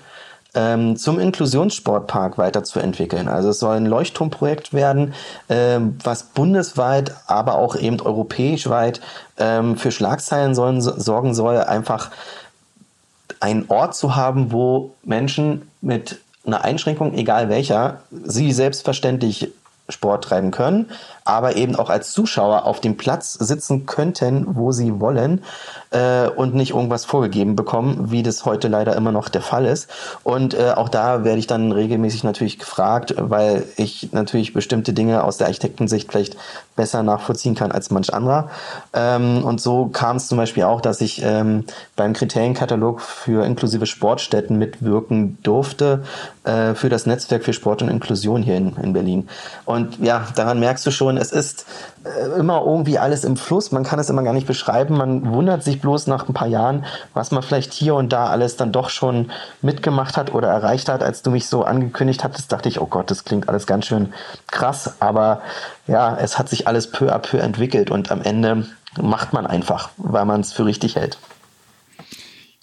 ähm, 0.55 0.97
zum 0.97 1.19
Inklusionssportpark 1.19 2.37
weiterzuentwickeln. 2.37 3.27
Also 3.27 3.49
es 3.49 3.59
soll 3.59 3.77
ein 3.77 3.85
Leuchtturmprojekt 3.85 4.73
werden, 4.73 5.13
ähm, 5.47 5.97
was 6.03 6.23
bundesweit, 6.23 7.13
aber 7.27 7.55
auch 7.55 7.75
eben 7.75 8.01
europäisch 8.01 8.67
weit 8.67 8.99
ähm, 9.37 9.77
für 9.77 9.91
Schlagzeilen 9.91 10.55
sollen, 10.55 10.81
sorgen 10.81 11.33
soll, 11.33 11.57
einfach 11.57 12.09
einen 13.39 13.65
Ort 13.69 13.95
zu 13.95 14.15
haben, 14.15 14.51
wo 14.51 14.95
Menschen 15.03 15.69
mit 15.81 16.19
einer 16.45 16.63
Einschränkung, 16.63 17.13
egal 17.13 17.49
welcher, 17.49 18.01
sie 18.11 18.51
selbstverständlich 18.51 19.51
Sport 19.87 20.23
treiben 20.25 20.51
können, 20.51 20.89
aber 21.29 21.55
eben 21.55 21.75
auch 21.75 21.91
als 21.91 22.11
Zuschauer 22.11 22.65
auf 22.65 22.81
dem 22.81 22.97
Platz 22.97 23.33
sitzen 23.33 23.85
könnten, 23.85 24.55
wo 24.55 24.71
sie 24.71 24.99
wollen 24.99 25.43
äh, 25.91 26.27
und 26.27 26.55
nicht 26.55 26.71
irgendwas 26.71 27.05
vorgegeben 27.05 27.55
bekommen, 27.55 28.11
wie 28.11 28.23
das 28.23 28.45
heute 28.45 28.67
leider 28.67 28.95
immer 28.95 29.11
noch 29.11 29.29
der 29.29 29.41
Fall 29.41 29.65
ist. 29.65 29.89
Und 30.23 30.55
äh, 30.55 30.71
auch 30.75 30.89
da 30.89 31.23
werde 31.23 31.37
ich 31.37 31.45
dann 31.45 31.71
regelmäßig 31.71 32.23
natürlich 32.23 32.57
gefragt, 32.57 33.13
weil 33.17 33.65
ich 33.77 34.09
natürlich 34.11 34.53
bestimmte 34.53 34.93
Dinge 34.93 35.23
aus 35.23 35.37
der 35.37 35.47
Architektensicht 35.47 36.11
vielleicht 36.11 36.35
besser 36.75 37.03
nachvollziehen 37.03 37.55
kann 37.55 37.71
als 37.71 37.91
manch 37.91 38.11
anderer. 38.13 38.49
Ähm, 38.93 39.43
und 39.43 39.61
so 39.61 39.87
kam 39.87 40.17
es 40.17 40.27
zum 40.27 40.37
Beispiel 40.37 40.63
auch, 40.63 40.81
dass 40.81 41.01
ich 41.01 41.21
ähm, 41.23 41.65
beim 41.95 42.13
Kriterienkatalog 42.13 43.01
für 43.01 43.45
inklusive 43.45 43.85
Sportstätten 43.85 44.57
mitwirken 44.57 45.37
durfte 45.43 46.03
äh, 46.43 46.73
für 46.73 46.89
das 46.89 47.05
Netzwerk 47.05 47.43
für 47.43 47.53
Sport 47.53 47.81
und 47.81 47.89
Inklusion 47.89 48.41
hier 48.41 48.57
in, 48.57 48.75
in 48.81 48.93
Berlin. 48.93 49.27
Und 49.65 49.99
ja, 49.99 50.27
daran 50.35 50.59
merkst 50.59 50.85
du 50.85 50.91
schon, 50.91 51.17
es 51.19 51.31
ist 51.31 51.65
äh, 52.03 52.39
immer 52.39 52.63
irgendwie 52.65 52.97
alles 52.97 53.23
im 53.23 53.37
Fluss. 53.37 53.71
Man 53.71 53.83
kann 53.83 53.99
es 53.99 54.09
immer 54.09 54.23
gar 54.23 54.33
nicht 54.33 54.47
beschreiben. 54.47 54.97
Man 54.97 55.31
wundert 55.33 55.63
sich 55.63 55.81
bloß 55.81 56.07
nach 56.07 56.27
ein 56.27 56.33
paar 56.33 56.47
Jahren, 56.47 56.85
was 57.13 57.31
man 57.31 57.43
vielleicht 57.43 57.73
hier 57.73 57.95
und 57.95 58.11
da 58.13 58.27
alles 58.27 58.55
dann 58.55 58.71
doch 58.71 58.89
schon 58.89 59.31
mitgemacht 59.61 60.17
hat 60.17 60.33
oder 60.33 60.47
erreicht 60.47 60.89
hat. 60.89 61.03
Als 61.03 61.21
du 61.21 61.31
mich 61.31 61.47
so 61.47 61.63
angekündigt 61.63 62.23
hattest, 62.23 62.51
dachte 62.51 62.69
ich, 62.69 62.81
oh 62.81 62.87
Gott, 62.87 63.11
das 63.11 63.25
klingt 63.25 63.49
alles 63.49 63.67
ganz 63.67 63.85
schön 63.85 64.13
krass. 64.47 64.95
Aber 64.99 65.41
ja, 65.87 66.17
es 66.17 66.39
hat 66.39 66.49
sich 66.49 66.67
alles 66.67 66.91
peu 66.91 67.13
à 67.13 67.19
peu 67.19 67.37
entwickelt 67.37 67.91
und 67.91 68.11
am 68.11 68.21
Ende 68.21 68.65
macht 68.99 69.33
man 69.33 69.45
einfach, 69.45 69.89
weil 69.97 70.25
man 70.25 70.41
es 70.41 70.53
für 70.53 70.65
richtig 70.65 70.95
hält. 70.95 71.17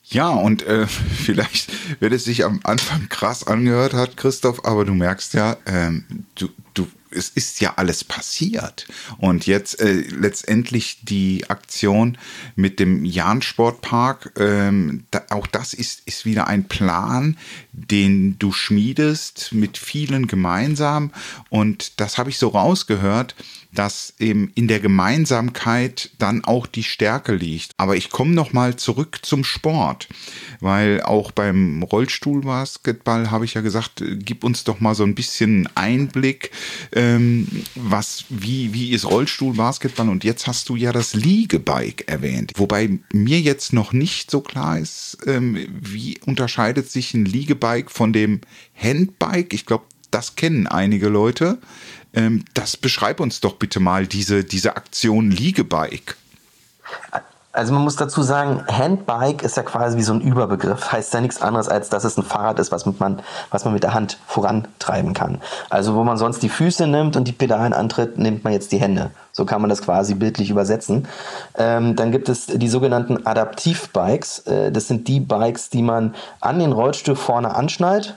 Ja, 0.09 0.29
und 0.31 0.63
äh, 0.63 0.87
vielleicht 1.25 2.01
wird 2.01 2.13
es 2.13 2.25
sich 2.25 2.45
am 2.45 2.61
Anfang 2.63 3.09
krass 3.09 3.47
angehört 3.47 3.93
hat, 3.93 4.17
Christoph, 4.17 4.65
aber 4.65 4.85
du 4.85 4.95
merkst 4.95 5.35
ja, 5.35 5.57
ähm, 5.67 6.25
du, 6.37 6.49
du 6.79 6.87
es 7.11 7.31
ist 7.31 7.61
ja 7.61 7.75
alles 7.77 8.05
passiert. 8.05 8.87
Und 9.19 9.47
jetzt 9.47 9.81
äh, 9.81 10.03
letztendlich 10.11 10.99
die 11.03 11.49
Aktion 11.49 12.19
mit 12.55 12.81
dem 12.81 13.05
Jahn-Sportpark, 13.05 14.33
ähm, 14.39 15.05
da, 15.11 15.23
auch 15.31 15.47
das 15.47 15.73
ist, 15.73 16.03
ist 16.07 16.25
wieder 16.25 16.47
ein 16.47 16.69
Plan, 16.69 17.37
den 17.73 18.39
du 18.39 18.53
schmiedest 18.53 19.53
mit 19.53 19.79
vielen 19.79 20.27
gemeinsam. 20.27 21.13
Und 21.49 22.01
das 22.01 22.19
habe 22.19 22.31
ich 22.31 22.39
so 22.39 22.49
rausgehört, 22.49 23.35
dass 23.73 24.15
eben 24.19 24.51
in 24.55 24.69
der 24.69 24.81
Gemeinsamkeit 24.81 26.11
dann 26.19 26.45
auch 26.45 26.67
die 26.67 26.83
Stärke 26.83 27.35
liegt. 27.35 27.73
Aber 27.77 27.97
ich 27.97 28.11
komme 28.11 28.33
noch 28.33 28.53
mal 28.53 28.77
zurück 28.77 29.19
zum 29.23 29.45
Sport, 29.45 30.09
weil 30.61 31.03
auch 31.03 31.31
beim 31.31 31.83
Rollstuhlbasketball 31.83 33.31
habe 33.31 33.45
ich 33.45 33.55
ja 33.55 33.61
gesagt, 33.61 34.01
äh, 34.01 34.17
gib 34.17 34.45
uns 34.45 34.65
doch 34.65 34.81
mal 34.81 34.95
so 34.95 35.05
ein 35.05 35.15
bisschen 35.15 35.69
Einblick, 35.75 36.51
ähm, 36.93 37.47
was 37.75 38.25
wie 38.29 38.73
wie 38.73 38.93
ist 38.93 39.05
Rollstuhlbasketball 39.05 40.09
und 40.09 40.25
jetzt 40.25 40.47
hast 40.47 40.69
du 40.69 40.77
ja 40.77 40.93
das 40.93 41.15
Liegebike 41.15 42.07
erwähnt, 42.09 42.53
wobei 42.57 42.99
mir 43.13 43.41
jetzt 43.41 43.73
noch 43.73 43.93
nicht 43.93 44.31
so 44.31 44.41
klar 44.41 44.79
ist, 44.79 45.19
ähm, 45.27 45.67
wie 45.69 46.19
unterscheidet 46.27 46.91
sich 46.91 47.15
ein 47.15 47.25
Liegebike 47.25 47.91
von 47.91 48.13
dem 48.13 48.41
Handbike? 48.75 49.53
Ich 49.53 49.67
glaube, 49.67 49.85
das 50.11 50.37
kennen 50.37 50.67
einige 50.67 51.09
Leute. 51.09 51.59
Ähm, 52.15 52.45
das 52.55 52.77
beschreib 52.77 53.21
uns 53.21 53.41
doch 53.41 53.57
bitte 53.57 53.81
mal 53.81 54.07
diese, 54.07 54.45
diese 54.45 54.77
Aktion 54.77 55.31
Liegebike. 55.31 56.15
Also 57.57 57.73
man 57.73 57.83
muss 57.83 57.97
dazu 57.97 58.23
sagen, 58.23 58.63
Handbike 58.69 59.43
ist 59.43 59.57
ja 59.57 59.63
quasi 59.63 59.97
wie 59.97 60.03
so 60.03 60.13
ein 60.13 60.21
Überbegriff. 60.21 60.93
Heißt 60.93 61.15
ja 61.15 61.23
nichts 61.23 61.41
anderes, 61.41 61.69
als 61.69 61.89
dass 61.89 62.05
es 62.05 62.19
ein 62.19 62.23
Fahrrad 62.23 62.59
ist, 62.59 62.71
was, 62.71 62.85
man, 62.85 63.23
was 63.51 63.65
man 63.65 63.73
mit 63.73 63.83
der 63.83 63.95
Hand 63.95 64.19
vorantreiben 64.27 65.15
kann. 65.15 65.41
Also 65.71 65.95
wo 65.95 66.05
man 66.05 66.19
sonst 66.19 66.43
die 66.43 66.51
Füße 66.51 66.87
nimmt 66.87 67.17
und 67.17 67.27
die 67.27 67.33
Pedalen 67.33 67.73
antritt, 67.73 68.19
nimmt 68.19 68.45
man 68.45 68.53
jetzt 68.53 68.73
die 68.73 68.79
Hände. 68.79 69.11
So 69.33 69.47
kann 69.47 69.63
man 69.63 69.71
das 69.71 69.81
quasi 69.81 70.15
bildlich 70.15 70.51
übersetzen. 70.51 71.09
Ähm, 71.57 71.97
dann 71.97 72.13
gibt 72.13 72.29
es 72.29 72.45
die 72.47 72.69
sogenannten 72.69 73.27
Adaptivbikes. 73.27 74.41
Äh, 74.41 74.71
das 74.71 74.87
sind 74.87 75.09
die 75.09 75.21
Bikes, 75.21 75.71
die 75.71 75.83
man 75.83 76.15
an 76.41 76.59
den 76.59 76.73
Rollstuhl 76.73 77.17
vorne 77.17 77.55
anschnallt 77.55 78.17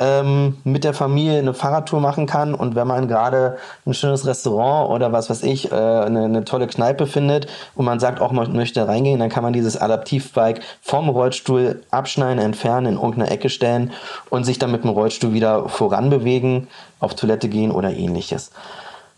ähm, 0.00 0.56
mit 0.64 0.82
der 0.82 0.94
Familie 0.94 1.38
eine 1.38 1.52
Fahrradtour 1.52 2.00
machen 2.00 2.26
kann 2.26 2.54
und 2.54 2.74
wenn 2.74 2.86
man 2.86 3.06
gerade 3.06 3.58
ein 3.86 3.92
schönes 3.92 4.26
Restaurant 4.26 4.90
oder 4.90 5.12
was 5.12 5.28
weiß 5.28 5.42
ich, 5.42 5.70
äh, 5.70 5.74
eine, 5.74 6.24
eine, 6.24 6.44
tolle 6.44 6.66
Kneipe 6.66 7.06
findet 7.06 7.46
und 7.74 7.84
man 7.84 8.00
sagt 8.00 8.20
auch, 8.20 8.32
man 8.32 8.50
möchte 8.54 8.88
reingehen, 8.88 9.20
dann 9.20 9.28
kann 9.28 9.42
man 9.42 9.52
dieses 9.52 9.76
Adaptivbike 9.76 10.62
vom 10.80 11.10
Rollstuhl 11.10 11.82
abschneiden, 11.90 12.42
entfernen, 12.42 12.86
in 12.86 12.94
irgendeine 12.94 13.30
Ecke 13.30 13.50
stellen 13.50 13.92
und 14.30 14.44
sich 14.44 14.58
dann 14.58 14.72
mit 14.72 14.84
dem 14.84 14.90
Rollstuhl 14.90 15.34
wieder 15.34 15.68
voranbewegen, 15.68 16.68
auf 16.98 17.14
Toilette 17.14 17.48
gehen 17.48 17.70
oder 17.70 17.90
ähnliches. 17.90 18.50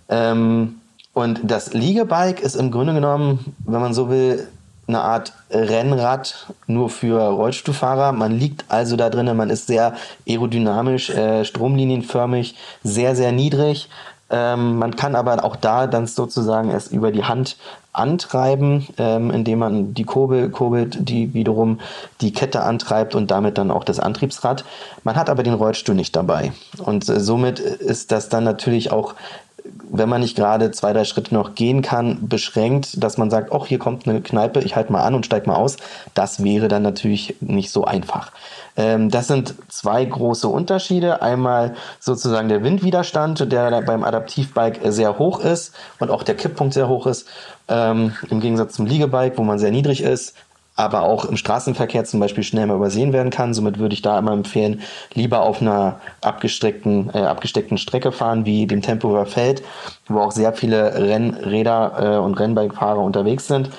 Ähm, 0.08 0.80
und 1.14 1.40
das 1.44 1.74
Liegebike 1.74 2.42
ist 2.42 2.56
im 2.56 2.72
Grunde 2.72 2.94
genommen, 2.94 3.54
wenn 3.66 3.80
man 3.80 3.94
so 3.94 4.10
will, 4.10 4.48
eine 4.88 5.00
Art 5.00 5.32
Rennrad 5.50 6.46
nur 6.66 6.90
für 6.90 7.20
Rollstuhlfahrer. 7.20 8.12
Man 8.12 8.32
liegt 8.32 8.64
also 8.68 8.96
da 8.96 9.10
drinnen, 9.10 9.36
man 9.36 9.50
ist 9.50 9.66
sehr 9.66 9.94
aerodynamisch, 10.28 11.10
äh, 11.10 11.44
stromlinienförmig, 11.44 12.56
sehr, 12.82 13.14
sehr 13.14 13.32
niedrig. 13.32 13.88
Ähm, 14.30 14.78
man 14.78 14.96
kann 14.96 15.14
aber 15.14 15.44
auch 15.44 15.56
da 15.56 15.86
dann 15.86 16.06
sozusagen 16.06 16.70
es 16.70 16.88
über 16.88 17.12
die 17.12 17.24
Hand 17.24 17.56
antreiben, 17.92 18.86
ähm, 18.96 19.30
indem 19.30 19.58
man 19.58 19.94
die 19.94 20.04
Kurbel 20.04 20.48
kurbelt, 20.48 20.96
die 21.00 21.34
wiederum 21.34 21.80
die 22.22 22.32
Kette 22.32 22.62
antreibt 22.62 23.14
und 23.14 23.30
damit 23.30 23.58
dann 23.58 23.70
auch 23.70 23.84
das 23.84 24.00
Antriebsrad. 24.00 24.64
Man 25.04 25.16
hat 25.16 25.28
aber 25.28 25.42
den 25.42 25.52
Rollstuhl 25.52 25.94
nicht 25.94 26.16
dabei. 26.16 26.52
Und 26.78 27.06
äh, 27.08 27.20
somit 27.20 27.60
ist 27.60 28.10
das 28.10 28.30
dann 28.30 28.44
natürlich 28.44 28.90
auch 28.90 29.14
wenn 29.64 30.08
man 30.08 30.20
nicht 30.20 30.36
gerade 30.36 30.70
zwei, 30.70 30.92
drei 30.92 31.04
Schritte 31.04 31.34
noch 31.34 31.54
gehen 31.54 31.82
kann, 31.82 32.28
beschränkt, 32.28 33.02
dass 33.02 33.18
man 33.18 33.30
sagt, 33.30 33.52
ach, 33.52 33.66
hier 33.66 33.78
kommt 33.78 34.08
eine 34.08 34.20
Kneipe, 34.20 34.60
ich 34.60 34.74
halte 34.74 34.92
mal 34.92 35.02
an 35.02 35.14
und 35.14 35.26
steige 35.26 35.48
mal 35.48 35.56
aus. 35.56 35.76
Das 36.14 36.42
wäre 36.42 36.68
dann 36.68 36.82
natürlich 36.82 37.36
nicht 37.40 37.70
so 37.70 37.84
einfach. 37.84 38.32
Ähm, 38.76 39.10
das 39.10 39.28
sind 39.28 39.54
zwei 39.68 40.04
große 40.04 40.48
Unterschiede. 40.48 41.22
Einmal 41.22 41.74
sozusagen 42.00 42.48
der 42.48 42.64
Windwiderstand, 42.64 43.52
der 43.52 43.82
beim 43.82 44.02
Adaptivbike 44.02 44.80
sehr 44.86 45.18
hoch 45.18 45.40
ist 45.40 45.74
und 45.98 46.10
auch 46.10 46.22
der 46.22 46.36
Kipppunkt 46.36 46.74
sehr 46.74 46.88
hoch 46.88 47.06
ist. 47.06 47.28
Ähm, 47.68 48.14
Im 48.30 48.40
Gegensatz 48.40 48.74
zum 48.74 48.86
Liegebike, 48.86 49.38
wo 49.38 49.42
man 49.42 49.58
sehr 49.58 49.70
niedrig 49.70 50.02
ist, 50.02 50.34
aber 50.74 51.02
auch 51.02 51.24
im 51.24 51.36
Straßenverkehr 51.36 52.04
zum 52.04 52.20
Beispiel 52.20 52.44
schnell 52.44 52.66
mal 52.66 52.76
übersehen 52.76 53.12
werden 53.12 53.30
kann. 53.30 53.54
Somit 53.54 53.78
würde 53.78 53.94
ich 53.94 54.02
da 54.02 54.18
immer 54.18 54.32
empfehlen, 54.32 54.82
lieber 55.14 55.42
auf 55.42 55.60
einer 55.60 56.00
abgesteckten, 56.22 57.10
äh, 57.12 57.18
abgesteckten 57.18 57.78
Strecke 57.78 58.12
fahren, 58.12 58.46
wie 58.46 58.66
dem 58.66 58.82
Tempelhofer 58.82 59.26
Feld, 59.26 59.62
wo 60.08 60.20
auch 60.20 60.32
sehr 60.32 60.52
viele 60.52 60.94
Rennräder 60.94 62.16
äh, 62.16 62.18
und 62.18 62.38
Rennbikefahrer 62.38 63.00
unterwegs 63.00 63.46
sind. 63.46 63.70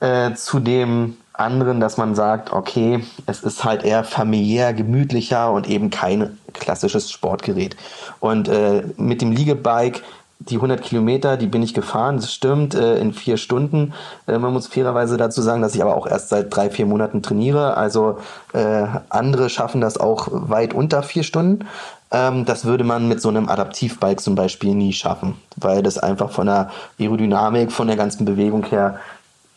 Äh, 0.00 0.32
zu 0.34 0.60
dem 0.60 1.16
anderen, 1.34 1.80
dass 1.80 1.96
man 1.96 2.14
sagt, 2.14 2.52
okay, 2.52 3.04
es 3.26 3.42
ist 3.42 3.64
halt 3.64 3.82
eher 3.82 4.04
familiär, 4.04 4.74
gemütlicher 4.74 5.50
und 5.50 5.68
eben 5.68 5.90
kein 5.90 6.38
klassisches 6.52 7.10
Sportgerät. 7.10 7.76
Und 8.20 8.48
äh, 8.48 8.84
mit 8.96 9.22
dem 9.22 9.32
Liegebike 9.32 10.02
die 10.40 10.56
100 10.56 10.82
Kilometer, 10.82 11.36
die 11.36 11.46
bin 11.46 11.62
ich 11.62 11.74
gefahren, 11.74 12.16
das 12.16 12.32
stimmt, 12.32 12.74
äh, 12.74 12.98
in 12.98 13.12
vier 13.12 13.36
Stunden. 13.36 13.92
Äh, 14.26 14.38
man 14.38 14.52
muss 14.54 14.66
fairerweise 14.66 15.18
dazu 15.18 15.42
sagen, 15.42 15.60
dass 15.60 15.74
ich 15.74 15.82
aber 15.82 15.96
auch 15.96 16.06
erst 16.06 16.30
seit 16.30 16.54
drei, 16.54 16.70
vier 16.70 16.86
Monaten 16.86 17.22
trainiere. 17.22 17.76
Also 17.76 18.18
äh, 18.54 18.86
andere 19.10 19.50
schaffen 19.50 19.82
das 19.82 19.98
auch 19.98 20.28
weit 20.30 20.72
unter 20.72 21.02
vier 21.02 21.24
Stunden. 21.24 21.66
Ähm, 22.10 22.46
das 22.46 22.64
würde 22.64 22.84
man 22.84 23.06
mit 23.06 23.20
so 23.20 23.28
einem 23.28 23.50
Adaptivbike 23.50 24.20
zum 24.20 24.34
Beispiel 24.34 24.74
nie 24.74 24.94
schaffen, 24.94 25.36
weil 25.56 25.82
das 25.82 25.98
einfach 25.98 26.30
von 26.30 26.46
der 26.46 26.70
Aerodynamik, 26.98 27.70
von 27.70 27.86
der 27.86 27.96
ganzen 27.96 28.24
Bewegung 28.24 28.64
her 28.64 28.98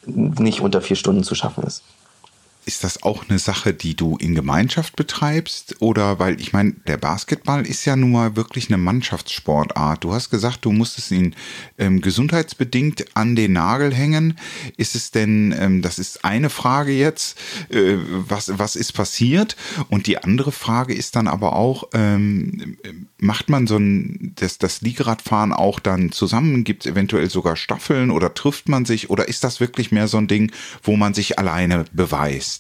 nicht 0.05 0.59
unter 0.59 0.81
vier 0.81 0.97
Stunden 0.97 1.23
zu 1.23 1.33
schaffen 1.33 1.63
ist. 1.63 1.81
Ist 2.65 2.83
das 2.85 3.03
auch 3.03 3.27
eine 3.27 3.39
Sache, 3.39 3.73
die 3.73 3.95
du 3.95 4.15
in 4.17 4.35
Gemeinschaft 4.35 4.95
betreibst? 4.95 5.75
Oder 5.81 6.19
weil 6.19 6.39
ich 6.39 6.53
meine, 6.53 6.71
der 6.87 6.97
Basketball 6.97 7.65
ist 7.65 7.83
ja 7.83 7.95
nun 7.95 8.13
mal 8.13 8.37
wirklich 8.37 8.69
eine 8.69 8.77
Mannschaftssportart. 8.77 10.03
Du 10.03 10.13
hast 10.13 10.29
gesagt, 10.29 10.63
du 10.63 10.71
musstest 10.71 11.11
ihn 11.11 11.35
ähm, 11.77 11.99
gesundheitsbedingt 11.99 13.17
an 13.17 13.35
den 13.35 13.53
Nagel 13.53 13.93
hängen. 13.93 14.39
Ist 14.77 14.95
es 14.95 15.11
denn, 15.11 15.53
ähm, 15.57 15.81
das 15.81 15.99
ist 15.99 16.23
eine 16.23 16.49
Frage 16.49 16.93
jetzt, 16.93 17.37
äh, 17.69 17.97
was, 17.97 18.57
was 18.57 18.77
ist 18.77 18.93
passiert? 18.93 19.57
Und 19.89 20.07
die 20.07 20.19
andere 20.19 20.53
Frage 20.53 20.93
ist 20.93 21.17
dann 21.17 21.27
aber 21.27 21.57
auch, 21.57 21.89
ähm, 21.93 22.77
macht 23.17 23.49
man 23.49 23.67
so 23.67 23.77
ein, 23.77 24.33
das, 24.35 24.57
das 24.57 24.81
Liegeradfahren 24.81 25.51
auch 25.51 25.79
dann 25.79 26.13
zusammen? 26.13 26.63
Gibt 26.63 26.85
es 26.85 26.91
eventuell 26.91 27.29
sogar 27.29 27.57
Staffeln 27.57 28.09
oder 28.09 28.33
trifft 28.33 28.69
man 28.69 28.85
sich? 28.85 29.09
Oder 29.09 29.27
ist 29.27 29.43
das 29.43 29.59
wirklich 29.59 29.91
mehr 29.91 30.07
so 30.07 30.17
ein 30.17 30.27
Ding, 30.27 30.51
wo 30.81 30.95
man 30.95 31.13
sich 31.13 31.39
alleine 31.39 31.85
beweist? 31.91 32.52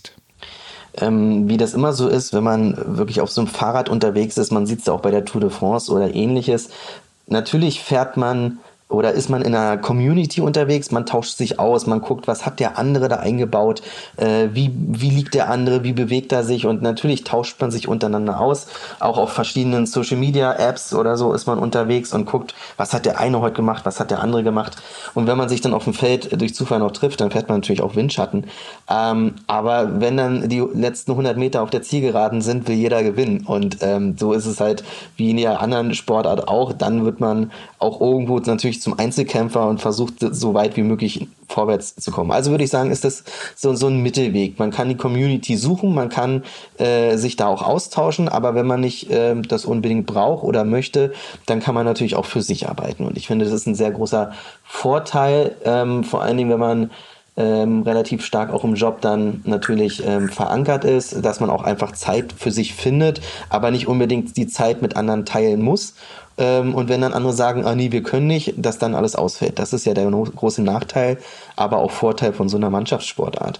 Ähm, 0.95 1.49
wie 1.49 1.57
das 1.57 1.73
immer 1.73 1.93
so 1.93 2.07
ist, 2.07 2.33
wenn 2.33 2.43
man 2.43 2.77
wirklich 2.97 3.21
auf 3.21 3.31
so 3.31 3.41
einem 3.41 3.47
Fahrrad 3.47 3.89
unterwegs 3.89 4.37
ist, 4.37 4.51
man 4.51 4.67
sieht 4.67 4.81
es 4.81 4.89
auch 4.89 5.01
bei 5.01 5.11
der 5.11 5.25
Tour 5.25 5.41
de 5.41 5.49
France 5.49 5.91
oder 5.91 6.13
ähnliches, 6.13 6.69
natürlich 7.27 7.81
fährt 7.81 8.17
man 8.17 8.59
oder 8.93 9.11
ist 9.11 9.29
man 9.29 9.41
in 9.41 9.55
einer 9.55 9.77
Community 9.77 10.41
unterwegs, 10.41 10.91
man 10.91 11.05
tauscht 11.05 11.37
sich 11.37 11.59
aus, 11.59 11.87
man 11.87 12.01
guckt, 12.01 12.27
was 12.27 12.45
hat 12.45 12.59
der 12.59 12.77
andere 12.77 13.09
da 13.09 13.17
eingebaut, 13.17 13.81
äh, 14.17 14.49
wie, 14.53 14.71
wie 14.73 15.09
liegt 15.09 15.33
der 15.33 15.49
andere, 15.49 15.83
wie 15.83 15.93
bewegt 15.93 16.31
er 16.31 16.43
sich 16.43 16.65
und 16.65 16.81
natürlich 16.81 17.23
tauscht 17.23 17.59
man 17.59 17.71
sich 17.71 17.87
untereinander 17.87 18.39
aus. 18.39 18.67
Auch 18.99 19.17
auf 19.17 19.31
verschiedenen 19.31 19.85
Social 19.85 20.17
Media 20.17 20.53
Apps 20.53 20.93
oder 20.93 21.17
so 21.17 21.33
ist 21.33 21.47
man 21.47 21.57
unterwegs 21.59 22.13
und 22.13 22.25
guckt, 22.25 22.53
was 22.77 22.93
hat 22.93 23.05
der 23.05 23.19
eine 23.19 23.41
heute 23.41 23.55
gemacht, 23.55 23.85
was 23.85 23.99
hat 23.99 24.11
der 24.11 24.21
andere 24.21 24.43
gemacht. 24.43 24.75
Und 25.13 25.27
wenn 25.27 25.37
man 25.37 25.49
sich 25.49 25.61
dann 25.61 25.73
auf 25.73 25.85
dem 25.85 25.93
Feld 25.93 26.39
durch 26.39 26.53
Zufall 26.53 26.79
noch 26.79 26.91
trifft, 26.91 27.21
dann 27.21 27.31
fährt 27.31 27.49
man 27.49 27.59
natürlich 27.59 27.81
auch 27.81 27.95
Windschatten. 27.95 28.45
Ähm, 28.89 29.35
aber 29.47 29.99
wenn 29.99 30.17
dann 30.17 30.49
die 30.49 30.63
letzten 30.73 31.11
100 31.11 31.37
Meter 31.37 31.63
auf 31.63 31.69
der 31.69 31.81
Zielgeraden 31.81 32.41
sind, 32.41 32.67
will 32.67 32.75
jeder 32.75 33.03
gewinnen. 33.03 33.45
Und 33.47 33.77
ähm, 33.81 34.15
so 34.17 34.33
ist 34.33 34.45
es 34.45 34.59
halt 34.59 34.83
wie 35.17 35.31
in 35.31 35.37
jeder 35.37 35.61
anderen 35.61 35.93
Sportart 35.95 36.47
auch. 36.47 36.73
Dann 36.73 37.05
wird 37.05 37.19
man 37.19 37.51
auch 37.79 37.99
irgendwo 37.99 38.37
natürlich 38.39 38.81
zum 38.83 38.99
Einzelkämpfer 38.99 39.67
und 39.67 39.81
versucht 39.81 40.15
so 40.19 40.53
weit 40.53 40.75
wie 40.77 40.83
möglich 40.83 41.27
vorwärts 41.47 41.95
zu 41.95 42.11
kommen. 42.11 42.31
Also 42.31 42.51
würde 42.51 42.63
ich 42.63 42.69
sagen, 42.69 42.91
ist 42.91 43.03
das 43.03 43.23
so, 43.55 43.73
so 43.75 43.87
ein 43.87 44.01
Mittelweg. 44.01 44.59
Man 44.59 44.71
kann 44.71 44.89
die 44.89 44.97
Community 44.97 45.55
suchen, 45.55 45.93
man 45.93 46.09
kann 46.09 46.43
äh, 46.77 47.15
sich 47.17 47.35
da 47.35 47.47
auch 47.47 47.61
austauschen, 47.61 48.27
aber 48.27 48.55
wenn 48.55 48.67
man 48.67 48.81
nicht 48.81 49.09
äh, 49.09 49.35
das 49.41 49.65
unbedingt 49.65 50.05
braucht 50.05 50.43
oder 50.43 50.65
möchte, 50.65 51.13
dann 51.45 51.59
kann 51.59 51.75
man 51.75 51.85
natürlich 51.85 52.15
auch 52.15 52.25
für 52.25 52.41
sich 52.41 52.67
arbeiten. 52.67 53.05
Und 53.05 53.17
ich 53.17 53.27
finde, 53.27 53.45
das 53.45 53.53
ist 53.53 53.67
ein 53.67 53.75
sehr 53.75 53.91
großer 53.91 54.31
Vorteil, 54.63 55.55
ähm, 55.63 56.03
vor 56.03 56.21
allen 56.21 56.37
Dingen, 56.37 56.49
wenn 56.49 56.59
man 56.59 56.91
ähm, 57.35 57.81
relativ 57.81 58.23
stark 58.23 58.51
auch 58.53 58.63
im 58.63 58.75
Job 58.75 59.01
dann 59.01 59.41
natürlich 59.45 60.05
ähm, 60.05 60.29
verankert 60.29 60.85
ist, 60.85 61.25
dass 61.25 61.39
man 61.39 61.49
auch 61.49 61.63
einfach 61.63 61.93
Zeit 61.93 62.33
für 62.33 62.51
sich 62.51 62.75
findet, 62.75 63.21
aber 63.49 63.71
nicht 63.71 63.87
unbedingt 63.87 64.37
die 64.37 64.47
Zeit 64.47 64.81
mit 64.81 64.95
anderen 64.95 65.25
teilen 65.25 65.61
muss. 65.61 65.95
Ähm, 66.37 66.73
und 66.73 66.89
wenn 66.89 67.01
dann 67.01 67.13
andere 67.13 67.33
sagen, 67.33 67.65
ah 67.65 67.75
nee, 67.75 67.91
wir 67.91 68.03
können 68.03 68.27
nicht, 68.27 68.53
dass 68.57 68.79
dann 68.79 68.95
alles 68.95 69.15
ausfällt. 69.15 69.59
Das 69.59 69.73
ist 69.73 69.85
ja 69.85 69.93
der 69.93 70.09
große 70.09 70.61
Nachteil, 70.61 71.17
aber 71.55 71.77
auch 71.77 71.91
Vorteil 71.91 72.33
von 72.33 72.49
so 72.49 72.57
einer 72.57 72.69
Mannschaftssportart. 72.69 73.59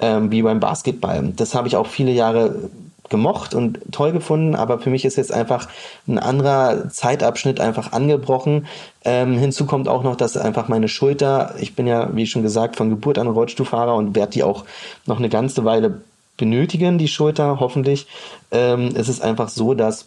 Ähm, 0.00 0.30
wie 0.30 0.42
beim 0.42 0.60
Basketball. 0.60 1.32
Das 1.34 1.56
habe 1.56 1.66
ich 1.66 1.74
auch 1.74 1.88
viele 1.88 2.12
Jahre 2.12 2.70
gemocht 3.08 3.54
und 3.54 3.80
toll 3.90 4.12
gefunden, 4.12 4.54
aber 4.54 4.78
für 4.78 4.90
mich 4.90 5.04
ist 5.04 5.16
jetzt 5.16 5.32
einfach 5.32 5.68
ein 6.06 6.18
anderer 6.18 6.90
Zeitabschnitt 6.90 7.60
einfach 7.60 7.92
angebrochen. 7.92 8.66
Ähm, 9.04 9.38
hinzu 9.38 9.66
kommt 9.66 9.88
auch 9.88 10.02
noch, 10.02 10.16
dass 10.16 10.36
einfach 10.36 10.68
meine 10.68 10.88
Schulter, 10.88 11.54
ich 11.58 11.74
bin 11.74 11.86
ja, 11.86 12.14
wie 12.14 12.26
schon 12.26 12.42
gesagt, 12.42 12.76
von 12.76 12.90
Geburt 12.90 13.18
an 13.18 13.26
Rollstuhlfahrer 13.26 13.94
und 13.94 14.14
werde 14.14 14.32
die 14.32 14.42
auch 14.42 14.64
noch 15.06 15.18
eine 15.18 15.28
ganze 15.28 15.64
Weile 15.64 16.02
benötigen, 16.36 16.98
die 16.98 17.08
Schulter, 17.08 17.58
hoffentlich. 17.60 18.06
Ähm, 18.50 18.90
es 18.94 19.08
ist 19.08 19.22
einfach 19.22 19.48
so, 19.48 19.74
dass 19.74 20.06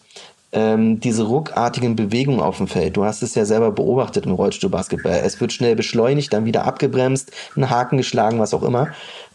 ähm, 0.54 1.00
diese 1.00 1.24
ruckartigen 1.24 1.96
Bewegungen 1.96 2.42
auf 2.42 2.58
dem 2.58 2.68
Feld. 2.68 2.98
Du 2.98 3.06
hast 3.06 3.24
es 3.24 3.36
ja 3.36 3.46
selber 3.46 3.72
beobachtet 3.72 4.26
im 4.26 4.34
Rollstuhlbasketball. 4.34 5.22
Es 5.24 5.40
wird 5.40 5.54
schnell 5.54 5.76
beschleunigt, 5.76 6.34
dann 6.34 6.46
wieder 6.46 6.66
abgebremst, 6.66 7.32
einen 7.56 7.70
Haken 7.70 7.98
geschlagen, 7.98 8.40
was 8.40 8.54
auch 8.54 8.64
immer. 8.64 8.90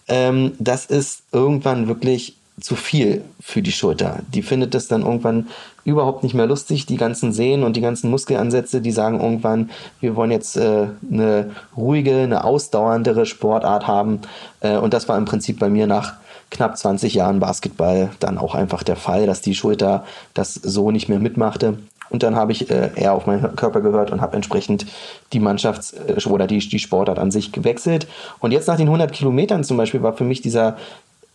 Ähm, 0.09 0.53
das 0.59 0.87
ist 0.87 1.23
irgendwann 1.33 1.89
wirklich 1.89 2.37
zu 2.61 2.75
viel 2.75 3.23
für 3.41 3.61
die 3.61 3.73
Schulter. 3.73 4.21
Die 4.33 4.43
findet 4.43 4.75
das 4.75 4.89
dann 4.89 5.03
irgendwann 5.03 5.49
überhaupt 5.85 6.23
nicht 6.23 6.35
mehr 6.35 6.47
lustig. 6.47 6.87
Die 6.87 6.97
ganzen 6.97 7.33
Sehnen 7.33 7.65
und 7.65 7.77
die 7.77 7.83
ganzen 7.83 8.11
Muskelansätze, 8.11 8.81
die 8.81 8.93
sagen 8.93 9.21
irgendwann, 9.21 9.71
wir 10.01 10.17
wollen 10.17 10.31
jetzt 10.31 10.57
äh, 10.57 10.87
eine 11.11 11.51
ruhige, 11.77 12.23
eine 12.23 12.45
ausdauerndere 12.45 13.27
Sportart 13.27 13.87
haben. 13.87 14.21
Äh, 14.61 14.77
und 14.77 14.95
das 14.95 15.09
war 15.09 15.19
im 15.19 15.27
Prinzip 15.27 15.59
bei 15.59 15.69
mir 15.69 15.87
nach 15.87 16.15
knapp 16.51 16.77
20 16.77 17.15
Jahren 17.15 17.41
Basketball 17.41 18.11
dann 18.21 18.39
auch 18.39 18.55
einfach 18.55 18.83
der 18.83 18.97
Fall, 18.97 19.27
dass 19.27 19.41
die 19.41 19.55
Schulter 19.55 20.05
das 20.35 20.55
so 20.55 20.91
nicht 20.91 21.09
mehr 21.09 21.19
mitmachte. 21.19 21.79
Und 22.09 22.23
dann 22.23 22.37
habe 22.37 22.53
ich 22.53 22.71
äh, 22.71 22.91
eher 22.95 23.15
auf 23.15 23.27
meinen 23.27 23.57
Körper 23.57 23.81
gehört 23.81 24.11
und 24.11 24.21
habe 24.21 24.37
entsprechend 24.37 24.87
die 25.33 25.41
Mannschafts- 25.41 25.95
äh, 25.95 26.29
oder 26.29 26.47
die, 26.47 26.59
die 26.59 26.79
Sportart 26.79 27.19
an 27.19 27.31
sich 27.31 27.53
gewechselt. 27.53 28.07
Und 28.39 28.53
jetzt 28.53 28.69
nach 28.69 28.77
den 28.77 28.87
100 28.87 29.13
Kilometern 29.13 29.65
zum 29.65 29.77
Beispiel 29.77 30.03
war 30.03 30.13
für 30.13 30.25
mich 30.25 30.41
dieser 30.41 30.77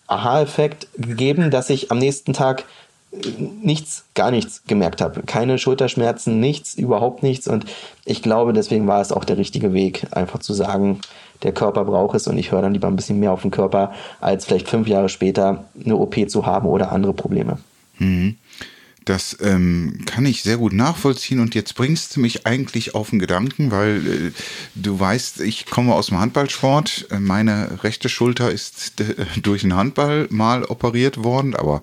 Aha-Effekt 0.08 0.88
gegeben, 0.98 1.52
dass 1.52 1.70
ich 1.70 1.92
am 1.92 1.98
nächsten 2.00 2.34
Tag 2.34 2.64
äh, 3.12 3.18
nichts, 3.62 4.06
gar 4.14 4.32
nichts 4.32 4.64
gemerkt 4.66 5.02
habe. 5.02 5.24
Keine 5.24 5.58
Schulterschmerzen, 5.58 6.40
nichts, 6.40 6.76
überhaupt 6.76 7.22
nichts. 7.22 7.48
Und 7.48 7.66
ich 8.06 8.22
glaube, 8.22 8.54
deswegen 8.54 8.88
war 8.88 9.02
es 9.02 9.12
auch 9.12 9.26
der 9.26 9.38
richtige 9.38 9.74
Weg, 9.74 10.08
einfach 10.12 10.40
zu 10.40 10.54
sagen, 10.54 11.02
der 11.44 11.52
Körper 11.54 11.86
braucht 11.86 12.16
es 12.16 12.28
und 12.28 12.38
ich 12.38 12.52
höre 12.52 12.62
dann 12.62 12.74
lieber 12.74 12.88
ein 12.88 12.96
bisschen 12.96 13.20
mehr 13.20 13.32
auf 13.32 13.42
den 13.42 13.52
Körper, 13.52 13.94
als 14.20 14.46
vielleicht 14.46 14.70
fünf 14.70 14.88
Jahre 14.88 15.10
später 15.10 15.66
eine 15.84 15.96
OP 15.96 16.30
zu 16.30 16.46
haben 16.46 16.68
oder 16.68 16.92
andere 16.92 17.14
Probleme. 17.14 17.58
Mhm. 17.98 18.38
Das 19.06 19.36
ähm, 19.42 20.04
kann 20.06 20.28
ich 20.28 20.44
sehr 20.44 20.58
gut 20.58 20.74
nachvollziehen 20.74 21.40
und 21.40 21.56
jetzt 21.56 21.74
bringst 21.74 22.16
du 22.16 22.20
mich 22.20 22.46
eigentlich 22.46 22.94
auf 22.94 23.10
den 23.10 23.18
Gedanken, 23.18 23.72
weil 23.72 23.98
äh, 24.06 24.32
du 24.76 25.00
weißt, 25.00 25.42
ich 25.42 25.66
komme 25.66 25.96
aus 25.96 26.08
dem 26.08 26.20
Handballsport. 26.20 27.08
Meine 27.20 27.84
rechte 27.84 28.10
Schulter 28.10 28.52
ist 28.52 29.02
äh, 29.02 29.26
durch 29.42 29.64
einen 29.64 29.76
Handball 29.76 30.28
mal 30.30 30.66
operiert 30.66 31.24
worden, 31.24 31.56
aber 31.56 31.80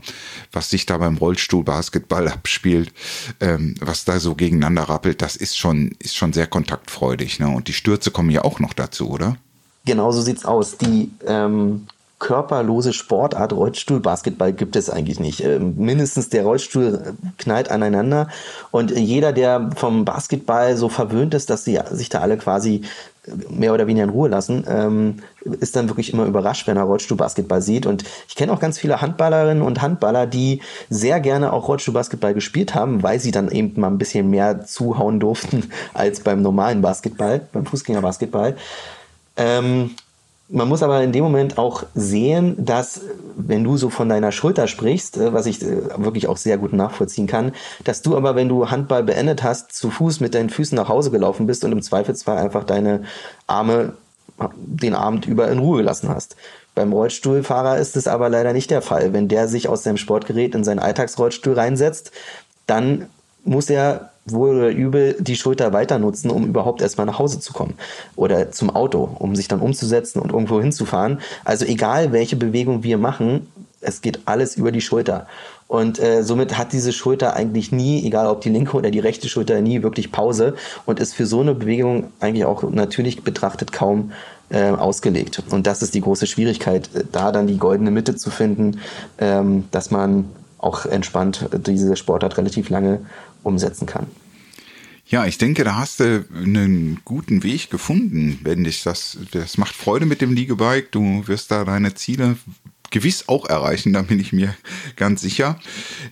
was 0.53 0.71
sich 0.71 0.87
da 0.87 0.99
beim 0.99 1.17
Rollstuhl 1.17 1.65
Basketball 1.65 2.29
abspielt, 2.29 2.93
ähm, 3.41 3.75
was 3.81 4.05
da 4.05 4.21
so 4.21 4.37
gegeneinander 4.37 4.85
rappelt, 4.85 5.21
das 5.21 5.35
ist 5.35 5.59
schon, 5.59 5.97
ist 5.99 6.15
schon 6.15 6.33
sehr 6.33 6.47
kontaktfreudig. 6.47 7.41
Ne? 7.41 7.49
Und 7.49 7.67
die 7.67 7.73
Stürze 7.73 8.13
kommen 8.13 8.31
ja 8.31 8.45
auch 8.45 8.61
noch 8.61 8.75
dazu, 8.75 9.11
oder? 9.11 9.37
Genau 9.89 10.13
so 10.13 10.21
sieht's 10.21 10.45
aus. 10.45 10.77
Die 10.77 11.11
ähm, 11.27 11.87
körperlose 12.19 12.93
Sportart 12.93 13.55
Rollstuhlbasketball 13.55 14.53
gibt 14.53 14.77
es 14.77 14.91
eigentlich 14.91 15.19
nicht. 15.19 15.43
Ähm, 15.43 15.77
mindestens 15.79 16.29
der 16.29 16.43
Rollstuhl 16.43 17.15
knallt 17.39 17.71
aneinander 17.71 18.29
und 18.71 18.91
jeder, 18.91 19.33
der 19.33 19.71
vom 19.77 20.05
Basketball 20.05 20.77
so 20.77 20.91
verwöhnt 20.91 21.33
ist, 21.33 21.49
dass 21.49 21.65
sie 21.65 21.79
sich 21.91 22.11
da 22.11 22.21
alle 22.21 22.37
quasi 22.37 22.83
mehr 23.49 23.73
oder 23.73 23.87
weniger 23.87 24.05
in 24.05 24.11
Ruhe 24.11 24.29
lassen, 24.29 24.65
ähm, 24.69 25.17
ist 25.61 25.75
dann 25.75 25.89
wirklich 25.89 26.13
immer 26.13 26.27
überrascht, 26.27 26.67
wenn 26.67 26.77
er 26.77 26.83
Rollstuhlbasketball 26.83 27.63
sieht. 27.63 27.87
Und 27.87 28.05
ich 28.29 28.37
kenne 28.37 28.53
auch 28.53 28.61
ganz 28.61 28.79
viele 28.79 29.01
Handballerinnen 29.01 29.63
und 29.63 29.81
Handballer, 29.81 30.27
die 30.27 30.61
sehr 30.91 31.21
gerne 31.21 31.55
auch 31.55 31.69
Rollstuhlbasketball 31.69 32.35
gespielt 32.35 32.75
haben, 32.75 33.03
weil 33.03 33.21
sie 33.21 33.31
dann 33.31 33.51
eben 33.51 33.81
mal 33.81 33.89
ein 33.89 33.99
bisschen 33.99 34.29
mehr 34.29 34.67
zuhauen 34.67 35.19
durften 35.19 35.71
als 35.95 36.21
beim 36.21 36.43
normalen 36.43 36.83
Basketball, 36.83 37.41
beim 37.53 37.65
Fußgängerbasketball. 37.65 38.55
Ähm, 39.39 39.93
man 40.51 40.69
muss 40.69 40.83
aber 40.83 41.03
in 41.03 41.13
dem 41.13 41.25
Moment 41.25 41.59
auch 41.59 41.85
sehen, 41.95 42.55
dass, 42.65 43.03
wenn 43.37 43.65
du 43.65 43.77
so 43.77 43.91
von 43.91 44.09
deiner 44.09 44.33
Schulter 44.33 44.67
sprichst, 44.67 45.19
äh, 45.19 45.33
was 45.33 45.47
ich 45.47 45.63
äh, 45.63 45.83
wirklich 45.97 46.27
auch 46.27 46.37
sehr 46.37 46.59
gut 46.59 46.73
nachvollziehen 46.73 47.27
kann, 47.27 47.53
dass 47.85 48.03
du 48.03 48.17
aber, 48.17 48.35
wenn 48.35 48.49
du 48.49 48.71
Handball 48.71 49.03
beendet 49.03 49.43
hast, 49.43 49.73
zu 49.73 49.91
Fuß 49.91 50.21
mit 50.21 50.35
deinen 50.35 50.51
Füßen 50.51 50.77
nach 50.77 50.89
Hause 50.89 51.11
gelaufen 51.11 51.47
bist 51.47 51.65
und 51.65 51.73
im 51.73 51.83
Zweifelsfall 51.83 52.39
einfach 52.39 52.65
deine 52.65 53.05
Arme 53.47 53.95
den 54.57 54.95
Abend 54.95 55.27
über 55.27 55.49
in 55.49 55.59
Ruhe 55.59 55.79
gelassen 55.79 56.09
hast. 56.09 56.37
Beim 56.75 56.93
Rollstuhlfahrer 56.93 57.79
ist 57.79 57.97
es 57.97 58.07
aber 58.07 58.29
leider 58.29 58.53
nicht 58.53 58.71
der 58.71 58.83
Fall. 58.83 59.13
Wenn 59.13 59.29
der 59.29 59.49
sich 59.49 59.69
aus 59.69 59.83
seinem 59.83 59.97
Sportgerät 59.97 60.55
in 60.55 60.65
seinen 60.65 60.79
Alltagsrollstuhl 60.79 61.55
reinsetzt, 61.55 62.13
dann 62.67 63.07
muss 63.45 63.69
er 63.69 64.13
wohl 64.33 64.57
oder 64.57 64.71
übel 64.71 65.17
die 65.21 65.37
Schulter 65.37 65.73
weiter 65.73 65.99
nutzen, 65.99 66.31
um 66.31 66.47
überhaupt 66.47 66.83
erstmal 66.83 67.07
nach 67.07 67.19
Hause 67.19 67.41
zu 67.41 67.53
kommen 67.53 67.75
oder 68.17 68.51
zum 68.51 68.71
Auto, 68.71 69.09
um 69.19 69.37
sich 69.37 69.49
dann 69.49 69.61
umzusetzen 69.61 70.21
und 70.21 70.33
irgendwo 70.33 70.61
hinzufahren. 70.61 71.21
Also 71.45 71.65
egal, 71.65 72.13
welche 72.13 72.37
Bewegung 72.37 72.83
wir 72.83 72.99
machen, 72.99 73.49
es 73.81 74.01
geht 74.01 74.21
alles 74.25 74.57
über 74.57 74.73
die 74.73 74.81
Schulter. 74.81 75.27
Und 75.69 76.01
äh, 76.01 76.25
somit 76.25 76.57
hat 76.57 76.73
diese 76.73 76.93
Schulter 76.93 77.35
eigentlich 77.35 77.73
nie, 77.73 78.05
egal 78.05 78.27
ob 78.27 78.41
die 78.41 78.49
linke 78.49 78.77
oder 78.77 78.91
die 78.91 78.99
rechte 78.99 79.29
Schulter, 79.29 79.61
nie 79.61 79.83
wirklich 79.83 80.11
Pause 80.11 80.55
und 80.87 80.99
ist 80.99 81.15
für 81.15 81.27
so 81.27 81.41
eine 81.41 81.55
Bewegung 81.55 82.05
eigentlich 82.21 82.47
auch 82.47 82.63
natürlich 82.71 83.23
betrachtet 83.23 83.71
kaum 83.71 84.13
äh, 84.51 84.71
ausgelegt. 84.71 85.43
Und 85.51 85.67
das 85.67 85.83
ist 85.83 85.95
die 85.95 86.01
große 86.01 86.27
Schwierigkeit, 86.27 86.89
äh, 86.95 87.05
da 87.13 87.33
dann 87.33 87.47
die 87.47 87.59
goldene 87.59 87.91
Mitte 87.91 88.17
zu 88.17 88.31
finden, 88.31 88.81
ähm, 89.19 89.65
dass 89.71 89.91
man 89.91 90.25
auch 90.59 90.87
entspannt 90.87 91.49
diese 91.67 91.97
Sportart 91.97 92.37
relativ 92.37 92.69
lange 92.69 93.01
umsetzen 93.43 93.87
kann. 93.87 94.07
Ja, 95.07 95.25
ich 95.25 95.39
denke, 95.39 95.65
da 95.65 95.77
hast 95.77 96.01
du 96.01 96.27
einen 96.35 97.01
guten 97.05 97.43
Weg 97.43 97.71
gefunden, 97.71 98.41
wenn 98.43 98.65
dich 98.65 98.83
das, 98.83 99.17
das 99.31 99.57
macht 99.57 99.75
Freude 99.75 100.05
mit 100.05 100.21
dem 100.21 100.35
Liegebike. 100.35 100.89
Du 100.91 101.27
wirst 101.27 101.51
da 101.51 101.65
deine 101.65 101.95
Ziele 101.95 102.37
gewiss 102.91 103.29
auch 103.29 103.49
erreichen, 103.49 103.95
da 103.95 104.03
bin 104.03 104.21
ich 104.21 104.33
mir 104.33 104.55
ganz 104.97 105.23
sicher. 105.23 105.59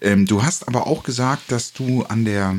Ähm, 0.01 0.27
du 0.27 0.43
hast 0.43 0.67
aber 0.67 0.87
auch 0.87 1.03
gesagt, 1.03 1.53
dass 1.53 1.75
du 1.75 2.05
an 2.05 2.25
der 2.25 2.57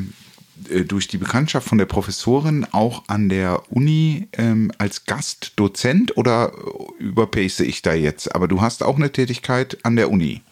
äh, 0.70 0.84
durch 0.84 1.08
die 1.08 1.18
Bekanntschaft 1.18 1.68
von 1.68 1.78
der 1.78 1.86
Professorin 1.86 2.66
auch 2.70 3.04
an 3.08 3.28
der 3.28 3.72
Uni 3.72 4.28
ähm, 4.32 4.72
als 4.78 5.06
Gastdozent 5.06 6.16
oder 6.16 6.52
überpace 6.98 7.60
ich 7.60 7.82
da 7.82 7.94
jetzt? 7.94 8.34
Aber 8.34 8.48
du 8.48 8.60
hast 8.60 8.82
auch 8.82 8.96
eine 8.96 9.12
Tätigkeit 9.12 9.78
an 9.84 9.96
der 9.96 10.10
Uni. 10.10 10.42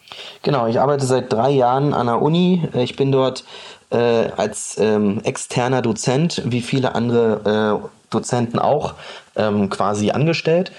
Genau, 0.43 0.67
ich 0.67 0.79
arbeite 0.79 1.05
seit 1.05 1.31
drei 1.31 1.51
Jahren 1.51 1.93
an 1.93 2.07
der 2.07 2.21
Uni. 2.21 2.67
Ich 2.73 2.95
bin 2.95 3.11
dort 3.11 3.43
äh, 3.89 3.97
als 4.37 4.77
ähm, 4.79 5.21
externer 5.23 5.81
Dozent, 5.81 6.41
wie 6.45 6.61
viele 6.61 6.95
andere 6.95 7.81
äh, 7.83 7.87
Dozenten 8.09 8.59
auch, 8.59 8.93
ähm, 9.35 9.69
quasi 9.69 10.11
angestellt 10.11 10.71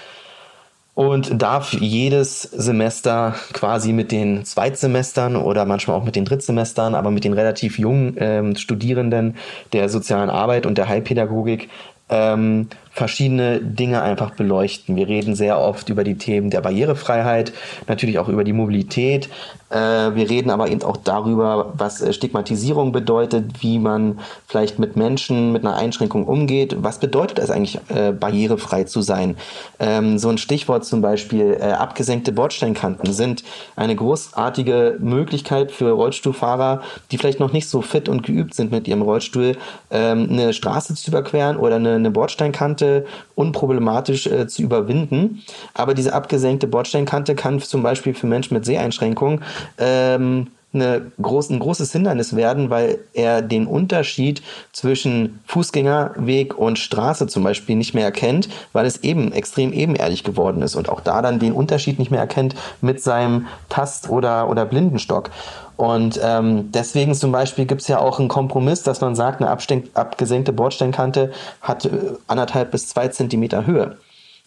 und 0.99 1.41
darf 1.41 1.71
jedes 1.71 2.41
Semester 2.41 3.33
quasi 3.53 3.93
mit 3.93 4.11
den 4.11 4.43
Zweitsemestern 4.43 5.37
oder 5.37 5.63
manchmal 5.63 5.95
auch 5.97 6.03
mit 6.03 6.17
den 6.17 6.25
Drittsemestern, 6.25 6.93
aber 6.93 7.09
mit 7.09 7.23
den 7.23 7.31
relativ 7.31 7.79
jungen 7.79 8.17
ähm, 8.19 8.57
Studierenden 8.57 9.37
der 9.71 9.87
sozialen 9.87 10.29
Arbeit 10.29 10.65
und 10.65 10.77
der 10.77 10.89
Heilpädagogik 10.89 11.69
ähm, 12.09 12.67
verschiedene 12.99 13.61
Dinge 13.61 14.01
einfach 14.01 14.31
beleuchten. 14.31 14.97
Wir 14.97 15.07
reden 15.07 15.33
sehr 15.33 15.57
oft 15.57 15.87
über 15.87 16.03
die 16.03 16.17
Themen 16.17 16.49
der 16.49 16.59
Barrierefreiheit, 16.59 17.53
natürlich 17.87 18.19
auch 18.19 18.27
über 18.27 18.43
die 18.43 18.51
Mobilität. 18.51 19.29
Äh, 19.69 19.77
wir 20.15 20.29
reden 20.29 20.49
aber 20.49 20.69
eben 20.69 20.81
auch 20.83 20.97
darüber, 20.97 21.73
was 21.77 22.01
äh, 22.01 22.11
Stigmatisierung 22.11 22.91
bedeutet, 22.91 23.61
wie 23.61 23.79
man 23.79 24.19
vielleicht 24.47 24.79
mit 24.79 24.95
Menschen 24.95 25.53
mit 25.53 25.63
einer 25.63 25.75
Einschränkung 25.75 26.25
umgeht. 26.25 26.75
Was 26.81 26.99
bedeutet 26.99 27.39
es 27.39 27.51
eigentlich, 27.51 27.79
äh, 27.89 28.11
barrierefrei 28.11 28.83
zu 28.83 29.01
sein? 29.01 29.37
Ähm, 29.79 30.17
so 30.17 30.29
ein 30.29 30.37
Stichwort 30.37 30.85
zum 30.85 31.01
Beispiel, 31.01 31.57
abgesenkte 31.61 32.31
Bordsteinkanten 32.31 33.13
sind 33.13 33.43
eine 33.75 33.95
großartige 33.95 34.97
Möglichkeit 34.99 35.71
für 35.71 35.91
Rollstuhlfahrer, 35.91 36.81
die 37.11 37.17
vielleicht 37.17 37.39
noch 37.39 37.53
nicht 37.53 37.69
so 37.69 37.81
fit 37.81 38.09
und 38.09 38.23
geübt 38.23 38.53
sind 38.55 38.71
mit 38.71 38.87
ihrem 38.87 39.01
Rollstuhl, 39.01 39.55
ähm, 39.91 40.27
eine 40.29 40.53
Straße 40.53 40.95
zu 40.95 41.11
überqueren 41.11 41.57
oder 41.57 41.75
eine 41.77 42.11
Bordsteinkante 42.11 42.88
Unproblematisch 43.35 44.27
äh, 44.27 44.47
zu 44.47 44.61
überwinden. 44.61 45.41
Aber 45.73 45.93
diese 45.93 46.13
abgesenkte 46.13 46.67
Bordsteinkante 46.67 47.35
kann 47.35 47.59
zum 47.59 47.83
Beispiel 47.83 48.13
für 48.13 48.27
Menschen 48.27 48.53
mit 48.53 48.65
Seheinschränkungen 48.65 49.43
ähm, 49.77 50.47
eine 50.73 51.11
groß, 51.21 51.49
ein 51.49 51.59
großes 51.59 51.91
Hindernis 51.91 52.35
werden, 52.35 52.69
weil 52.69 52.99
er 53.13 53.41
den 53.41 53.65
Unterschied 53.65 54.41
zwischen 54.71 55.39
Fußgängerweg 55.47 56.57
und 56.57 56.77
Straße 56.77 57.27
zum 57.27 57.43
Beispiel 57.43 57.75
nicht 57.75 57.93
mehr 57.93 58.05
erkennt, 58.05 58.49
weil 58.71 58.85
es 58.85 59.03
eben 59.03 59.31
extrem 59.31 59.73
ebenerdig 59.73 60.23
geworden 60.23 60.61
ist 60.61 60.75
und 60.75 60.89
auch 60.89 61.01
da 61.01 61.21
dann 61.21 61.39
den 61.39 61.53
Unterschied 61.53 61.97
nicht 61.97 62.11
mehr 62.11 62.19
erkennt 62.19 62.55
mit 62.81 63.01
seinem 63.01 63.47
Tast- 63.69 64.09
oder, 64.09 64.49
oder 64.49 64.65
Blindenstock. 64.65 65.31
Und 65.75 66.19
ähm, 66.21 66.71
deswegen 66.71 67.15
zum 67.15 67.31
Beispiel 67.31 67.65
gibt 67.65 67.81
es 67.81 67.87
ja 67.87 67.99
auch 67.99 68.19
einen 68.19 68.27
Kompromiss, 68.27 68.83
dass 68.83 68.99
man 68.99 69.15
sagt, 69.15 69.41
eine 69.41 69.49
abgesenkte 69.49 70.51
Bordsteinkante 70.51 71.31
hat 71.61 71.85
äh, 71.85 71.89
anderthalb 72.27 72.71
bis 72.71 72.89
zwei 72.89 73.07
Zentimeter 73.07 73.65
Höhe. 73.65 73.97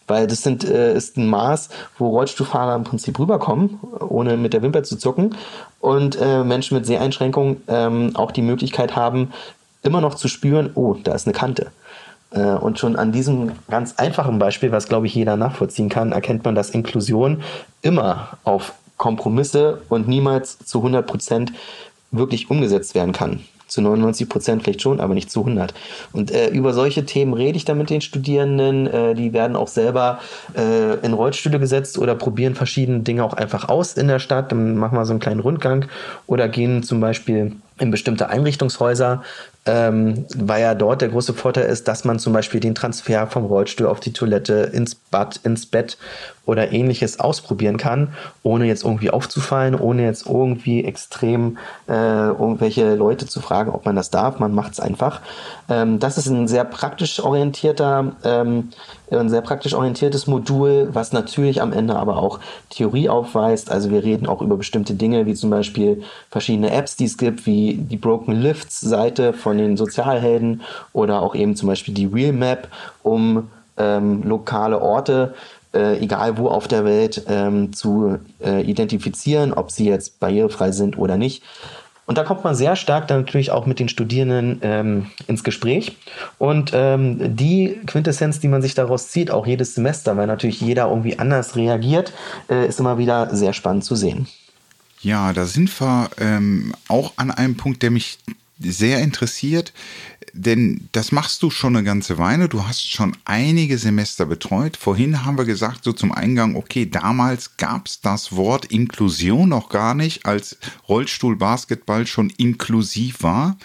Weil 0.07 0.27
das 0.27 0.41
sind, 0.41 0.63
äh, 0.63 0.95
ist 0.95 1.17
ein 1.17 1.27
Maß, 1.27 1.69
wo 1.97 2.09
Rollstuhlfahrer 2.09 2.75
im 2.75 2.83
Prinzip 2.83 3.17
rüberkommen, 3.19 3.79
ohne 3.99 4.37
mit 4.37 4.53
der 4.53 4.61
Wimper 4.61 4.83
zu 4.83 4.97
zucken. 4.97 5.35
Und 5.79 6.17
äh, 6.19 6.43
Menschen 6.43 6.75
mit 6.75 6.85
Seheinschränkungen 6.85 7.61
ähm, 7.67 8.15
auch 8.15 8.31
die 8.31 8.41
Möglichkeit 8.41 8.95
haben, 8.95 9.31
immer 9.81 10.01
noch 10.01 10.15
zu 10.15 10.27
spüren, 10.27 10.71
oh, 10.75 10.95
da 11.03 11.13
ist 11.13 11.27
eine 11.27 11.33
Kante. 11.33 11.71
Äh, 12.31 12.41
und 12.41 12.79
schon 12.79 12.95
an 12.95 13.11
diesem 13.11 13.51
ganz 13.69 13.95
einfachen 13.95 14.39
Beispiel, 14.39 14.71
was 14.71 14.87
glaube 14.87 15.07
ich 15.07 15.15
jeder 15.15 15.37
nachvollziehen 15.37 15.89
kann, 15.89 16.11
erkennt 16.11 16.43
man, 16.43 16.55
dass 16.55 16.69
Inklusion 16.71 17.43
immer 17.81 18.37
auf 18.43 18.73
Kompromisse 18.97 19.81
und 19.89 20.07
niemals 20.07 20.59
zu 20.59 20.79
100 20.79 21.05
Prozent 21.05 21.53
wirklich 22.11 22.49
umgesetzt 22.49 22.95
werden 22.95 23.11
kann 23.11 23.41
zu 23.73 23.81
99 23.81 24.29
Prozent 24.29 24.63
vielleicht 24.63 24.81
schon, 24.81 24.99
aber 24.99 25.13
nicht 25.13 25.31
zu 25.31 25.41
100. 25.41 25.73
Und 26.13 26.31
äh, 26.31 26.49
über 26.49 26.73
solche 26.73 27.05
Themen 27.05 27.33
rede 27.33 27.57
ich 27.57 27.65
dann 27.65 27.77
mit 27.77 27.89
den 27.89 28.01
Studierenden. 28.01 28.87
Äh, 28.87 29.15
die 29.15 29.33
werden 29.33 29.55
auch 29.55 29.67
selber 29.67 30.19
äh, 30.55 31.03
in 31.05 31.13
Rollstühle 31.13 31.59
gesetzt 31.59 31.97
oder 31.97 32.15
probieren 32.15 32.55
verschiedene 32.55 32.99
Dinge 32.99 33.23
auch 33.23 33.33
einfach 33.33 33.69
aus 33.69 33.95
in 33.95 34.07
der 34.07 34.19
Stadt. 34.19 34.51
Dann 34.51 34.77
machen 34.77 34.97
wir 34.97 35.05
so 35.05 35.13
einen 35.13 35.19
kleinen 35.19 35.39
Rundgang 35.39 35.85
oder 36.27 36.47
gehen 36.47 36.83
zum 36.83 36.99
Beispiel 36.99 37.53
in 37.79 37.89
bestimmte 37.89 38.29
Einrichtungshäuser, 38.29 39.23
ähm, 39.65 40.25
weil 40.35 40.61
ja 40.61 40.75
dort 40.75 41.01
der 41.01 41.09
große 41.09 41.33
Vorteil 41.33 41.65
ist, 41.65 41.87
dass 41.87 42.05
man 42.05 42.19
zum 42.19 42.31
Beispiel 42.31 42.59
den 42.59 42.75
Transfer 42.75 43.25
vom 43.27 43.45
Rollstuhl 43.45 43.87
auf 43.87 43.99
die 43.99 44.13
Toilette, 44.13 44.69
ins 44.73 44.93
Bad, 44.93 45.39
ins 45.43 45.65
Bett 45.65 45.97
oder 46.45 46.73
ähnliches 46.73 47.19
ausprobieren 47.19 47.77
kann, 47.77 48.09
ohne 48.43 48.65
jetzt 48.65 48.83
irgendwie 48.83 49.09
aufzufallen, 49.11 49.75
ohne 49.75 50.03
jetzt 50.03 50.27
irgendwie 50.27 50.83
extrem 50.83 51.57
äh, 51.87 51.93
irgendwelche 51.93 52.95
Leute 52.95 53.27
zu 53.27 53.39
fragen, 53.39 53.71
ob 53.71 53.85
man 53.85 53.95
das 53.95 54.09
darf. 54.09 54.39
Man 54.39 54.53
macht 54.53 54.73
es 54.73 54.79
einfach. 54.81 55.21
Ähm, 55.69 55.99
das 55.99 56.17
ist 56.17 56.27
ein 56.27 56.49
sehr 56.49 56.65
praktisch 56.65 57.21
orientierter, 57.21 58.13
ähm, 58.25 58.69
ein 59.09 59.29
sehr 59.29 59.41
praktisch 59.41 59.73
orientiertes 59.73 60.27
Modul, 60.27 60.89
was 60.91 61.13
natürlich 61.13 61.61
am 61.61 61.71
Ende 61.71 61.95
aber 61.95 62.17
auch 62.17 62.39
Theorie 62.69 63.07
aufweist. 63.07 63.71
Also 63.71 63.89
wir 63.89 64.03
reden 64.03 64.27
auch 64.27 64.41
über 64.41 64.57
bestimmte 64.57 64.95
Dinge, 64.95 65.25
wie 65.25 65.35
zum 65.35 65.49
Beispiel 65.49 66.03
verschiedene 66.29 66.71
Apps, 66.71 66.97
die 66.97 67.05
es 67.05 67.17
gibt, 67.17 67.45
wie 67.45 67.75
die 67.75 67.97
Broken 67.97 68.33
Lifts 68.33 68.81
Seite 68.81 69.31
von 69.31 69.57
den 69.57 69.77
Sozialhelden 69.77 70.61
oder 70.91 71.21
auch 71.21 71.35
eben 71.35 71.55
zum 71.55 71.69
Beispiel 71.69 71.93
die 71.93 72.07
Real 72.07 72.33
Map, 72.33 72.67
um 73.01 73.49
ähm, 73.77 74.23
lokale 74.23 74.81
Orte 74.81 75.33
äh, 75.73 75.99
egal 75.99 76.37
wo 76.37 76.47
auf 76.47 76.67
der 76.67 76.85
Welt, 76.85 77.23
ähm, 77.27 77.73
zu 77.73 78.19
äh, 78.43 78.61
identifizieren, 78.61 79.53
ob 79.53 79.71
sie 79.71 79.85
jetzt 79.85 80.19
barrierefrei 80.19 80.71
sind 80.71 80.97
oder 80.97 81.17
nicht. 81.17 81.43
Und 82.05 82.17
da 82.17 82.23
kommt 82.23 82.43
man 82.43 82.53
sehr 82.53 82.75
stark 82.75 83.07
dann 83.07 83.21
natürlich 83.21 83.51
auch 83.51 83.65
mit 83.65 83.79
den 83.79 83.87
Studierenden 83.87 84.59
ähm, 84.61 85.05
ins 85.27 85.43
Gespräch. 85.43 85.97
Und 86.37 86.71
ähm, 86.73 87.35
die 87.35 87.79
Quintessenz, 87.85 88.39
die 88.41 88.49
man 88.49 88.61
sich 88.61 88.75
daraus 88.75 89.09
zieht, 89.09 89.31
auch 89.31 89.47
jedes 89.47 89.75
Semester, 89.75 90.17
weil 90.17 90.27
natürlich 90.27 90.59
jeder 90.59 90.89
irgendwie 90.89 91.17
anders 91.17 91.55
reagiert, 91.55 92.11
äh, 92.49 92.67
ist 92.67 92.79
immer 92.79 92.97
wieder 92.97 93.33
sehr 93.33 93.53
spannend 93.53 93.85
zu 93.85 93.95
sehen. 93.95 94.27
Ja, 95.01 95.33
da 95.33 95.45
sind 95.45 95.69
wir 95.81 96.09
ähm, 96.19 96.73
auch 96.87 97.13
an 97.15 97.31
einem 97.31 97.55
Punkt, 97.55 97.83
der 97.83 97.91
mich 97.91 98.19
sehr 98.63 98.99
interessiert, 98.99 99.73
denn 100.33 100.89
das 100.93 101.11
machst 101.11 101.43
du 101.43 101.51
schon 101.51 101.75
eine 101.75 101.85
ganze 101.85 102.17
Weile. 102.17 102.49
Du 102.49 102.65
hast 102.65 102.89
schon 102.89 103.15
einige 103.23 103.77
Semester 103.77 104.25
betreut. 104.25 104.77
Vorhin 104.77 105.25
haben 105.25 105.37
wir 105.37 105.45
gesagt, 105.45 105.83
so 105.83 105.93
zum 105.93 106.11
Eingang, 106.11 106.55
okay, 106.55 106.89
damals 106.89 107.57
gab 107.57 107.85
es 107.87 108.01
das 108.01 108.35
Wort 108.35 108.65
Inklusion 108.65 109.49
noch 109.49 109.69
gar 109.69 109.93
nicht, 109.93 110.25
als 110.25 110.57
Rollstuhlbasketball 110.89 112.07
schon 112.07 112.31
inklusiv 112.31 113.21
war. 113.21 113.57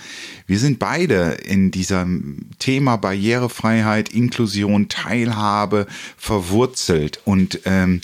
Wir 0.46 0.58
sind 0.58 0.78
beide 0.78 1.38
in 1.44 1.70
diesem 1.70 2.50
Thema 2.58 2.96
Barrierefreiheit, 2.96 4.10
Inklusion, 4.10 4.88
Teilhabe 4.88 5.86
verwurzelt 6.18 7.20
und 7.24 7.60
ähm, 7.64 8.02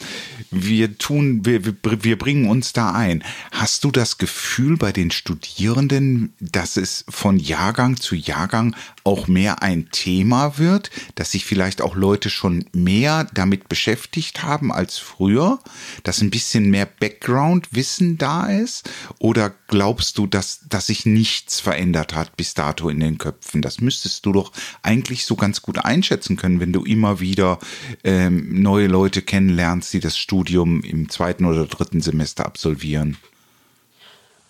wir 0.54 0.98
tun, 0.98 1.44
wir, 1.44 1.62
wir 1.64 2.18
bringen 2.18 2.48
uns 2.48 2.72
da 2.72 2.92
ein. 2.92 3.22
Hast 3.50 3.84
du 3.84 3.90
das 3.90 4.18
Gefühl 4.18 4.76
bei 4.76 4.92
den 4.92 5.10
Studierenden, 5.10 6.32
dass 6.40 6.76
es 6.76 7.04
von 7.08 7.38
Jahrgang 7.38 7.96
zu 7.98 8.14
Jahrgang 8.14 8.74
auch 9.04 9.28
mehr 9.28 9.62
ein 9.62 9.90
Thema 9.90 10.58
wird, 10.58 10.90
dass 11.14 11.32
sich 11.32 11.44
vielleicht 11.44 11.82
auch 11.82 11.94
Leute 11.94 12.30
schon 12.30 12.64
mehr 12.72 13.24
damit 13.34 13.68
beschäftigt 13.68 14.42
haben 14.42 14.72
als 14.72 14.98
früher, 14.98 15.58
dass 16.04 16.22
ein 16.22 16.30
bisschen 16.30 16.70
mehr 16.70 16.86
Background-Wissen 16.86 18.16
da 18.16 18.46
ist? 18.46 18.88
Oder 19.18 19.52
glaubst 19.68 20.18
du, 20.18 20.26
dass, 20.26 20.60
dass 20.68 20.86
sich 20.86 21.04
nichts 21.04 21.60
verändert 21.60 22.14
hat 22.14 22.36
bis 22.36 22.54
dato 22.54 22.88
in 22.88 23.00
den 23.00 23.18
Köpfen? 23.18 23.60
Das 23.60 23.80
müsstest 23.80 24.24
du 24.24 24.32
doch 24.32 24.52
eigentlich 24.82 25.26
so 25.26 25.36
ganz 25.36 25.60
gut 25.62 25.78
einschätzen 25.78 26.36
können, 26.36 26.60
wenn 26.60 26.72
du 26.72 26.84
immer 26.84 27.20
wieder 27.20 27.58
ähm, 28.04 28.62
neue 28.62 28.86
Leute 28.86 29.20
kennenlernst, 29.20 29.92
die 29.92 30.00
das 30.00 30.16
Studium 30.16 30.43
im 30.50 31.08
zweiten 31.08 31.44
oder 31.44 31.66
dritten 31.66 32.00
Semester 32.00 32.46
absolvieren. 32.46 33.16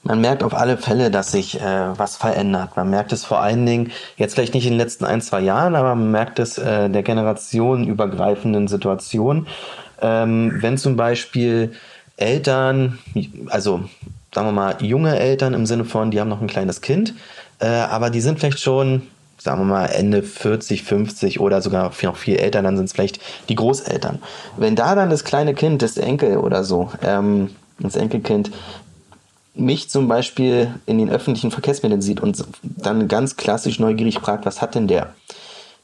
Man 0.05 0.21
merkt 0.21 0.43
auf 0.43 0.55
alle 0.55 0.77
Fälle, 0.77 1.11
dass 1.11 1.33
sich 1.33 1.59
äh, 1.59 1.99
was 1.99 2.17
verändert. 2.17 2.77
Man 2.77 2.91
merkt 2.91 3.13
es 3.13 3.25
vor 3.25 3.41
allen 3.41 3.65
Dingen, 3.65 3.91
jetzt 4.19 4.35
vielleicht 4.35 4.53
nicht 4.53 4.67
in 4.67 4.73
den 4.73 4.79
letzten 4.79 5.07
ein, 5.07 5.23
zwei 5.23 5.41
Jahren, 5.41 5.75
aber 5.75 5.95
man 5.95 6.11
merkt 6.11 6.39
es 6.39 6.59
äh, 6.59 6.91
der 6.91 7.03
generationenübergreifenden 7.03 8.69
Situation. 8.69 9.47
Ähm, 10.03 10.59
wenn 10.61 10.77
zum 10.77 10.97
Beispiel 10.97 11.73
Eltern, 12.19 12.99
also 13.49 13.85
sagen 14.35 14.49
wir 14.49 14.53
mal 14.53 14.77
junge 14.83 15.19
Eltern 15.19 15.55
im 15.55 15.65
Sinne 15.65 15.87
von, 15.87 16.11
die 16.11 16.21
haben 16.21 16.29
noch 16.29 16.43
ein 16.43 16.49
kleines 16.49 16.83
Kind, 16.83 17.15
äh, 17.61 17.67
aber 17.67 18.11
die 18.11 18.21
sind 18.21 18.39
vielleicht 18.39 18.61
schon 18.61 19.03
sagen 19.38 19.61
wir 19.61 19.64
mal, 19.64 19.87
Ende 19.87 20.23
40, 20.23 20.83
50 20.83 21.40
oder 21.40 21.61
sogar 21.61 21.85
noch 21.85 22.16
viel 22.16 22.37
älter, 22.37 22.62
dann 22.62 22.77
sind 22.77 22.87
es 22.87 22.92
vielleicht 22.92 23.20
die 23.49 23.55
Großeltern. 23.55 24.20
Wenn 24.57 24.77
da 24.77 24.94
dann 24.94 25.11
das 25.11 25.25
kleine 25.25 25.55
Kind, 25.55 25.83
das 25.83 25.97
Enkel 25.97 26.38
oder 26.38 26.64
so, 26.64 26.90
ähm, 27.03 27.51
das 27.79 27.97
Enkelkind, 27.97 28.51
mich 29.55 29.88
zum 29.88 30.09
Beispiel 30.09 30.75
in 30.87 30.99
den 30.99 31.11
öffentlichen 31.11 31.51
Verkehrsmitteln 31.51 32.03
sieht 32.03 32.20
und 32.20 32.44
dann 32.62 33.07
ganz 33.07 33.37
klassisch 33.37 33.79
neugierig 33.79 34.18
fragt, 34.18 34.47
was 34.47 34.61
hat 34.61 34.75
denn 34.75 34.88
der? 34.88 35.14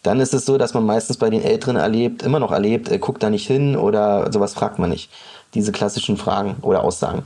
Dann 0.03 0.21
ist 0.21 0.35
es 0.35 0.47
so, 0.47 0.59
dass 0.59 0.75
man 0.75 0.85
meistens 0.87 1.19
bei 1.19 1.31
den 1.31 1.43
Älteren 1.43 1.77
erlebt, 1.77 2.23
immer 2.23 2.41
noch 2.41 2.53
erlebt, 2.53 2.91
äh, 2.91 2.99
guckt 2.99 3.23
da 3.23 3.31
nicht 3.31 3.47
hin 3.47 3.77
oder 3.77 4.33
sowas 4.33 4.55
fragt 4.55 4.79
man 4.79 4.91
nicht. 4.91 5.11
Diese 5.55 5.73
klassischen 5.73 6.17
Fragen 6.17 6.57
oder 6.63 6.83
Aussagen. 6.83 7.25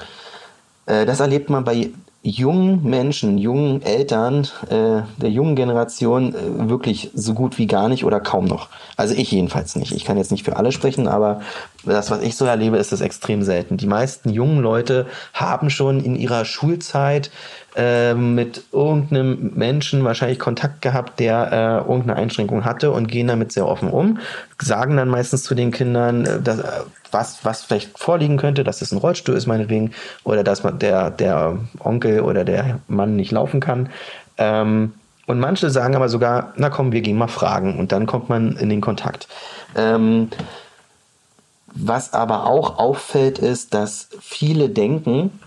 Äh, 0.87 1.07
das 1.07 1.21
erlebt 1.21 1.51
man 1.51 1.65
bei 1.65 1.91
jungen 2.27 2.83
Menschen, 2.83 3.37
jungen 3.37 3.83
Eltern 3.83 4.49
äh, 4.71 5.03
der 5.19 5.31
jungen 5.31 5.57
Generation 5.57 6.35
äh, 6.35 6.71
wirklich 6.71 7.11
so 7.15 7.35
gut 7.35 7.59
wie 7.59 7.67
gar 7.67 7.91
nicht 7.91 8.03
oder 8.03 8.19
kaum 8.19 8.47
noch. 8.47 8.71
Also 8.97 9.15
ich 9.15 9.31
jedenfalls 9.31 9.77
nicht. 9.77 9.93
Ich 9.93 10.07
kann 10.07 10.17
jetzt 10.17 10.33
nicht 10.33 10.43
für 10.43 10.57
alle 10.57 10.73
sprechen, 10.73 11.07
aber 11.07 11.43
das, 11.85 12.11
was 12.11 12.23
ich 12.23 12.35
so 12.37 12.47
erlebe, 12.47 12.79
ist 12.79 12.93
es 12.93 13.03
extrem 13.03 13.43
selten. 13.43 13.77
Die 13.77 13.87
meisten 13.87 14.31
jungen 14.31 14.61
Leute 14.61 15.07
haben 15.35 15.69
schon 15.69 16.03
in 16.03 16.17
ihrer 16.17 16.47
Schulzeit 16.47 17.31
äh, 17.77 18.15
mit 18.15 18.65
irgendeinem 18.73 19.53
Menschen 19.55 20.03
wahrscheinlich 20.03 20.39
Kontakt 20.39 20.81
gehabt, 20.81 21.21
der 21.21 21.53
äh, 21.53 21.89
irgendeine 21.91 22.17
Einschränkung 22.17 22.65
hatte 22.65 22.91
und 22.91 23.09
gehen 23.09 23.27
damit 23.27 23.53
sehr 23.53 23.69
offen 23.69 23.91
um, 23.91 24.19
sagen 24.61 24.97
dann 24.97 25.09
meistens 25.09 25.43
zu 25.43 25.55
den 25.55 25.71
Kindern, 25.71 26.25
äh, 26.25 26.41
dass, 26.41 26.63
was, 27.11 27.45
was 27.45 27.63
vielleicht 27.65 27.99
vorliegen 27.99 28.37
könnte, 28.37 28.65
dass 28.65 28.83
es 28.83 28.93
ein 28.93 28.99
Rollstuhl 28.99 29.37
ist 29.37 29.47
meinetwegen 29.47 29.93
oder 30.25 30.45
dass 30.45 30.63
man 30.63 30.79
der, 30.79 31.11
der 31.11 31.59
Onkel 31.81 32.21
oder 32.21 32.45
der 32.45 32.81
Mann 32.89 33.17
nicht 33.17 33.33
laufen 33.33 33.61
kann. 33.61 33.89
Ähm, 34.39 34.95
und 35.27 35.41
manche 35.41 35.71
sagen 35.71 35.97
aber 35.97 36.09
sogar, 36.09 36.53
na 36.57 36.69
komm, 36.71 36.93
wir 36.93 37.01
gehen 37.01 37.17
mal 37.17 37.29
fragen 37.29 37.79
und 37.79 37.93
dann 37.93 38.07
kommt 38.07 38.29
man 38.29 38.57
in 38.57 38.69
den 38.69 38.81
Kontakt. 38.81 39.27
Ähm, 39.75 40.29
was 41.75 42.13
aber 42.13 42.47
auch 42.47 42.79
auffällt, 42.79 43.39
ist, 43.39 43.75
dass 43.75 44.09
viele 44.21 44.69
denken, 44.69 45.41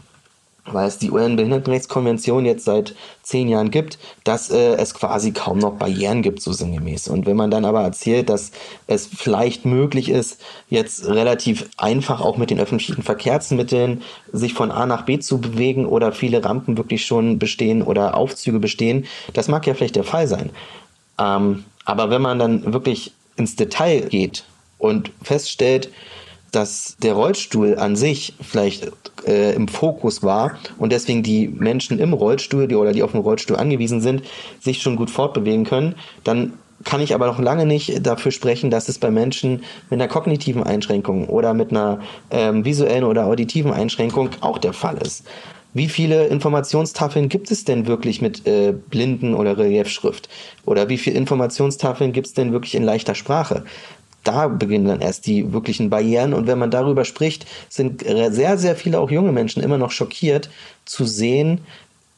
weil 0.71 0.87
es 0.87 0.97
die 0.97 1.11
UN-Behindertenrechtskonvention 1.11 2.45
jetzt 2.45 2.65
seit 2.65 2.95
zehn 3.23 3.47
Jahren 3.47 3.71
gibt, 3.71 3.97
dass 4.23 4.49
äh, 4.49 4.75
es 4.75 4.93
quasi 4.93 5.31
kaum 5.31 5.59
noch 5.59 5.73
Barrieren 5.73 6.21
gibt, 6.21 6.41
so 6.41 6.51
sinngemäß. 6.51 7.07
Und 7.07 7.25
wenn 7.25 7.37
man 7.37 7.51
dann 7.51 7.65
aber 7.65 7.81
erzählt, 7.81 8.29
dass 8.29 8.51
es 8.87 9.07
vielleicht 9.07 9.65
möglich 9.65 10.09
ist, 10.09 10.41
jetzt 10.69 11.07
relativ 11.07 11.69
einfach 11.77 12.21
auch 12.21 12.37
mit 12.37 12.49
den 12.49 12.59
öffentlichen 12.59 13.03
Verkehrsmitteln 13.03 14.01
sich 14.31 14.53
von 14.53 14.71
A 14.71 14.85
nach 14.85 15.03
B 15.05 15.19
zu 15.19 15.39
bewegen 15.39 15.85
oder 15.85 16.11
viele 16.11 16.43
Rampen 16.43 16.77
wirklich 16.77 17.05
schon 17.05 17.39
bestehen 17.39 17.81
oder 17.81 18.15
Aufzüge 18.15 18.59
bestehen, 18.59 19.05
das 19.33 19.47
mag 19.47 19.65
ja 19.67 19.73
vielleicht 19.73 19.95
der 19.95 20.03
Fall 20.03 20.27
sein. 20.27 20.49
Ähm, 21.19 21.65
aber 21.85 22.09
wenn 22.09 22.21
man 22.21 22.39
dann 22.39 22.73
wirklich 22.73 23.13
ins 23.37 23.55
Detail 23.55 24.01
geht 24.01 24.43
und 24.77 25.11
feststellt, 25.21 25.89
dass 26.51 26.97
der 27.01 27.13
Rollstuhl 27.13 27.77
an 27.77 27.95
sich 27.95 28.33
vielleicht 28.41 28.91
äh, 29.25 29.53
im 29.53 29.67
Fokus 29.67 30.23
war 30.23 30.57
und 30.77 30.91
deswegen 30.91 31.23
die 31.23 31.47
Menschen 31.47 31.99
im 31.99 32.13
Rollstuhl 32.13 32.67
die, 32.67 32.75
oder 32.75 32.93
die 32.93 33.03
auf 33.03 33.11
den 33.11 33.21
Rollstuhl 33.21 33.57
angewiesen 33.57 34.01
sind, 34.01 34.23
sich 34.59 34.81
schon 34.81 34.95
gut 34.95 35.09
fortbewegen 35.09 35.65
können, 35.65 35.95
dann 36.23 36.53
kann 36.83 37.01
ich 37.01 37.15
aber 37.15 37.25
noch 37.25 37.39
lange 37.39 37.65
nicht 37.65 38.05
dafür 38.05 38.31
sprechen, 38.31 38.69
dass 38.69 38.87
es 38.87 38.99
bei 38.99 39.09
Menschen 39.09 39.63
mit 39.89 39.99
einer 39.99 40.07
kognitiven 40.07 40.63
Einschränkung 40.63 41.27
oder 41.27 41.53
mit 41.53 41.71
einer 41.71 41.99
ähm, 42.29 42.65
visuellen 42.65 43.03
oder 43.03 43.25
auditiven 43.25 43.73
Einschränkung 43.73 44.29
auch 44.41 44.57
der 44.57 44.73
Fall 44.73 44.97
ist. 44.97 45.25
Wie 45.73 45.89
viele 45.89 46.25
Informationstafeln 46.27 47.29
gibt 47.29 47.51
es 47.51 47.63
denn 47.63 47.85
wirklich 47.85 48.21
mit 48.21 48.47
äh, 48.47 48.71
Blinden- 48.71 49.35
oder 49.35 49.57
Reliefschrift? 49.57 50.29
Oder 50.65 50.89
wie 50.89 50.97
viele 50.97 51.17
Informationstafeln 51.17 52.13
gibt 52.13 52.27
es 52.27 52.33
denn 52.33 52.51
wirklich 52.51 52.73
in 52.73 52.83
leichter 52.83 53.13
Sprache? 53.13 53.63
Da 54.27 54.47
beginnen 54.47 54.87
dann 54.87 55.01
erst 55.01 55.27
die 55.27 55.53
wirklichen 55.53 55.89
Barrieren. 55.89 56.33
Und 56.33 56.47
wenn 56.47 56.59
man 56.59 56.71
darüber 56.71 57.05
spricht, 57.05 57.45
sind 57.69 58.03
sehr, 58.03 58.57
sehr 58.57 58.75
viele 58.75 58.99
auch 58.99 59.11
junge 59.11 59.31
Menschen 59.31 59.63
immer 59.63 59.77
noch 59.77 59.91
schockiert 59.91 60.49
zu 60.85 61.05
sehen, 61.05 61.59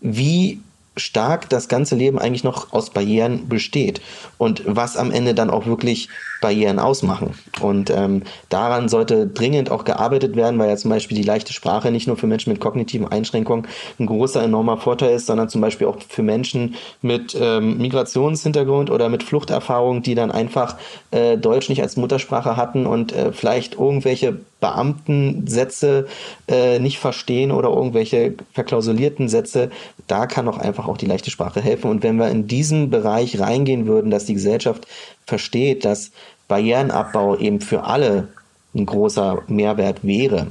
wie 0.01 0.59
stark 0.99 1.49
das 1.49 1.67
ganze 1.67 1.95
Leben 1.95 2.19
eigentlich 2.19 2.43
noch 2.43 2.73
aus 2.73 2.89
Barrieren 2.91 3.47
besteht 3.49 4.01
und 4.37 4.61
was 4.65 4.97
am 4.97 5.11
Ende 5.11 5.33
dann 5.33 5.49
auch 5.49 5.65
wirklich 5.65 6.09
Barrieren 6.41 6.79
ausmachen. 6.79 7.33
Und 7.61 7.89
ähm, 7.89 8.23
daran 8.49 8.89
sollte 8.89 9.27
dringend 9.27 9.69
auch 9.71 9.83
gearbeitet 9.83 10.35
werden, 10.35 10.59
weil 10.59 10.69
ja 10.69 10.77
zum 10.77 10.89
Beispiel 10.89 11.17
die 11.17 11.23
leichte 11.23 11.53
Sprache 11.53 11.91
nicht 11.91 12.07
nur 12.07 12.17
für 12.17 12.27
Menschen 12.27 12.51
mit 12.51 12.61
kognitiven 12.61 13.07
Einschränkungen 13.07 13.67
ein 13.99 14.05
großer, 14.05 14.41
enormer 14.43 14.77
Vorteil 14.77 15.15
ist, 15.15 15.25
sondern 15.25 15.49
zum 15.49 15.61
Beispiel 15.61 15.87
auch 15.87 15.97
für 16.07 16.23
Menschen 16.23 16.75
mit 17.01 17.37
ähm, 17.39 17.77
Migrationshintergrund 17.77 18.89
oder 18.89 19.09
mit 19.09 19.23
Fluchterfahrung, 19.23 20.01
die 20.01 20.15
dann 20.15 20.31
einfach 20.31 20.77
äh, 21.11 21.37
Deutsch 21.37 21.69
nicht 21.69 21.81
als 21.81 21.97
Muttersprache 21.97 22.55
hatten 22.55 22.85
und 22.85 23.11
äh, 23.11 23.33
vielleicht 23.33 23.75
irgendwelche 23.75 24.39
Beamtensätze 24.59 26.07
äh, 26.47 26.79
nicht 26.79 26.99
verstehen 26.99 27.51
oder 27.51 27.69
irgendwelche 27.69 28.35
verklausulierten 28.53 29.29
Sätze, 29.29 29.71
da 30.09 30.25
kann 30.25 30.47
auch 30.47 30.57
einfach 30.57 30.87
auch 30.87 30.97
die 30.97 31.05
leichte 31.05 31.29
Sprache 31.29 31.61
helfen. 31.61 31.89
Und 31.89 32.03
wenn 32.03 32.17
wir 32.17 32.29
in 32.29 32.47
diesen 32.47 32.89
Bereich 32.89 33.39
reingehen 33.39 33.85
würden, 33.85 34.11
dass 34.11 34.25
die 34.25 34.33
Gesellschaft 34.33 34.87
versteht, 35.25 35.85
dass 35.85 36.11
Barrierenabbau 36.47 37.37
eben 37.37 37.61
für 37.61 37.83
alle 37.83 38.27
ein 38.73 38.85
großer 38.85 39.43
Mehrwert 39.47 40.03
wäre, 40.03 40.47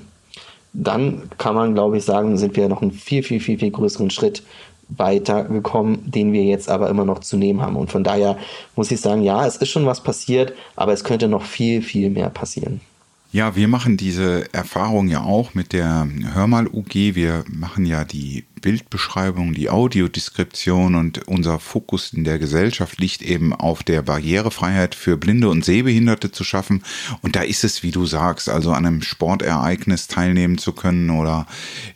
dann 0.72 1.30
kann 1.38 1.56
man, 1.56 1.74
glaube 1.74 1.98
ich, 1.98 2.04
sagen, 2.04 2.38
sind 2.38 2.56
wir 2.56 2.68
noch 2.68 2.82
einen 2.82 2.92
viel, 2.92 3.22
viel, 3.22 3.40
viel, 3.40 3.58
viel 3.58 3.70
größeren 3.72 4.10
Schritt 4.10 4.44
weitergekommen, 4.90 6.08
den 6.10 6.32
wir 6.32 6.44
jetzt 6.44 6.68
aber 6.68 6.88
immer 6.88 7.04
noch 7.04 7.18
zu 7.18 7.36
nehmen 7.36 7.60
haben. 7.60 7.76
Und 7.76 7.90
von 7.90 8.04
daher 8.04 8.38
muss 8.76 8.90
ich 8.92 9.00
sagen, 9.00 9.22
ja, 9.22 9.44
es 9.44 9.56
ist 9.56 9.70
schon 9.70 9.86
was 9.86 10.02
passiert, 10.02 10.52
aber 10.76 10.92
es 10.92 11.04
könnte 11.04 11.28
noch 11.28 11.42
viel, 11.42 11.82
viel 11.82 12.10
mehr 12.10 12.30
passieren. 12.30 12.80
Ja, 13.30 13.54
wir 13.56 13.68
machen 13.68 13.98
diese 13.98 14.52
Erfahrung 14.54 15.08
ja 15.08 15.20
auch 15.20 15.52
mit 15.52 15.74
der 15.74 16.08
Hörmal 16.32 16.66
UG. 16.66 17.14
Wir 17.14 17.44
machen 17.46 17.84
ja 17.84 18.04
die 18.04 18.46
Bildbeschreibung, 18.58 19.54
die 19.54 19.70
Audiodeskription 19.70 20.94
und 20.94 21.26
unser 21.28 21.58
Fokus 21.58 22.12
in 22.12 22.24
der 22.24 22.38
Gesellschaft 22.38 22.98
liegt 22.98 23.22
eben 23.22 23.54
auf 23.54 23.82
der 23.82 24.02
Barrierefreiheit 24.02 24.94
für 24.94 25.16
Blinde 25.16 25.48
und 25.48 25.64
Sehbehinderte 25.64 26.32
zu 26.32 26.44
schaffen. 26.44 26.82
Und 27.22 27.36
da 27.36 27.42
ist 27.42 27.64
es, 27.64 27.82
wie 27.82 27.90
du 27.90 28.06
sagst, 28.06 28.48
also 28.48 28.72
an 28.72 28.86
einem 28.86 29.02
Sportereignis 29.02 30.08
teilnehmen 30.08 30.58
zu 30.58 30.72
können 30.72 31.10
oder 31.10 31.46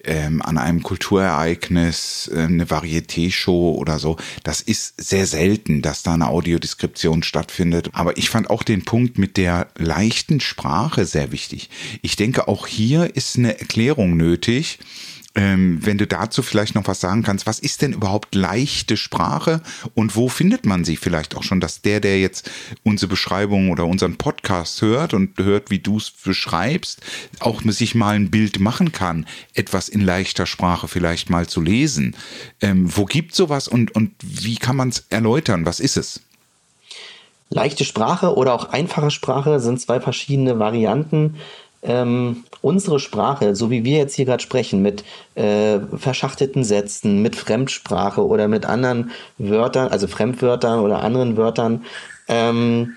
ähm, 0.05 0.43
an 0.43 0.59
einem 0.59 0.83
Kulturereignis, 0.83 2.31
äh, 2.33 2.43
eine 2.43 2.67
Varieté-Show 2.67 3.75
oder 3.75 3.99
so. 3.99 4.17
Das 4.45 4.61
ist 4.61 5.01
sehr 5.01 5.27
selten, 5.27 5.83
dass 5.83 6.03
da 6.03 6.15
eine 6.15 6.29
Audiodeskription 6.29 7.23
stattfindet. 7.23 7.91
Aber 7.93 8.17
ich 8.17 8.31
fand 8.31 8.51
auch 8.51 8.63
den 8.63 8.85
Punkt 8.85 9.19
mit 9.19 9.37
der 9.37 9.69
leichten 9.77 10.41
Sprache 10.41 11.05
sehr 11.05 11.22
wichtig. 11.31 11.71
Ich 12.01 12.17
denke, 12.17 12.49
auch 12.49 12.67
hier 12.67 13.15
ist 13.15 13.37
eine 13.37 13.61
Erklärung 13.61 14.17
nötig 14.17 14.79
ähm, 15.35 15.79
wenn 15.81 15.99
du 15.99 16.07
dazu 16.07 16.43
vielleicht 16.43 16.75
noch 16.75 16.87
was 16.87 17.01
sagen 17.01 17.23
kannst, 17.23 17.47
was 17.47 17.59
ist 17.59 17.83
denn 17.83 17.95
überhaupt 17.95 18.35
leichte 18.35 18.97
Sprache 18.97 19.63
und 19.95 20.15
wo 20.15 20.29
findet 20.29 20.67
man 20.67 20.85
sie 20.85 20.97
vielleicht 20.97 21.35
auch 21.37 21.43
schon, 21.43 21.61
dass 21.61 21.81
der, 21.81 22.01
der 22.01 22.21
jetzt 22.21 22.51
unsere 22.83 23.09
Beschreibung 23.09 23.71
oder 23.71 23.87
unseren 23.87 24.17
Podcast 24.17 24.83
hört 24.83 25.15
und 25.15 25.39
hört, 25.39 25.71
wie 25.71 25.79
du 25.79 25.97
es 25.97 26.11
beschreibst, 26.11 27.01
auch 27.41 27.63
sich 27.65 27.95
mal 27.95 28.15
ein 28.15 28.31
Bild 28.31 28.61
machen 28.61 28.93
kann, 28.93 29.27
etwas 29.55 29.89
in 29.89 30.03
leichter 30.03 30.45
Sprache 30.45 30.89
vielleicht 30.89 31.31
mal 31.31 31.47
zu 31.47 31.63
lesen. 31.63 32.15
Ähm, 32.61 32.95
wo 32.95 33.07
gibt 33.07 33.35
sowas 33.35 33.69
und, 33.69 33.95
und 33.95 34.13
wie 34.21 34.57
kann 34.57 34.77
man 34.77 34.91
es 34.91 35.07
erläutern? 35.09 35.65
Was 35.65 35.81
ist 35.81 35.97
es? 35.97 36.21
Leichte 37.53 37.85
Sprache 37.85 38.35
oder 38.35 38.55
auch 38.55 38.71
einfache 38.71 39.11
Sprache 39.11 39.61
sind 39.61 39.81
zwei 39.81 40.01
verschiedene 40.01 40.59
Varianten 40.59 41.37
ähm, 41.83 42.45
unsere 42.61 43.01
Sprache, 43.01 43.57
so 43.57 43.71
wie 43.71 43.85
wir 43.85 43.99
jetzt 43.99 44.15
hier 44.15 44.25
gerade 44.25 44.43
sprechen, 44.43 44.83
mit 44.83 45.05
äh, 45.35 45.81
verschachtelten 45.97 46.65
Sätzen, 46.65 47.23
mit 47.23 47.37
Fremdsprache 47.37 48.25
oder 48.25 48.49
mit 48.49 48.65
anderen 48.67 49.11
Wörtern, 49.37 49.89
also 49.89 50.07
Fremdwörtern 50.07 50.81
oder 50.81 51.03
anderen 51.03 51.37
Wörtern, 51.37 51.85
ähm, 52.29 52.95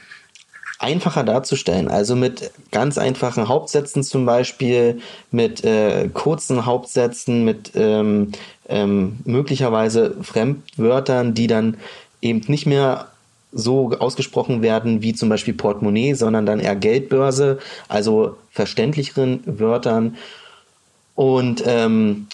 einfacher 0.78 1.24
darzustellen. 1.24 1.88
Also 1.88 2.16
mit 2.16 2.52
ganz 2.72 2.98
einfachen 3.00 3.48
Hauptsätzen 3.48 4.04
zum 4.04 4.26
Beispiel, 4.26 5.00
mit 5.32 5.64
äh, 5.64 6.10
kurzen 6.14 6.66
Hauptsätzen, 6.66 7.44
mit 7.44 7.72
ähm, 7.76 8.34
ähm, 8.70 9.18
möglicherweise 9.26 10.16
Fremdwörtern, 10.22 11.34
die 11.34 11.48
dann 11.48 11.78
eben 12.22 12.44
nicht 12.48 12.68
mehr 12.68 13.08
so 13.56 13.92
ausgesprochen 13.98 14.62
werden 14.62 15.02
wie 15.02 15.14
zum 15.14 15.30
Beispiel 15.30 15.54
Portemonnaie, 15.54 16.14
sondern 16.14 16.46
dann 16.46 16.60
eher 16.60 16.76
Geldbörse, 16.76 17.58
also 17.88 18.36
verständlicheren 18.52 19.42
Wörtern. 19.46 20.18
Und 21.16 21.64
ähm, 21.66 22.28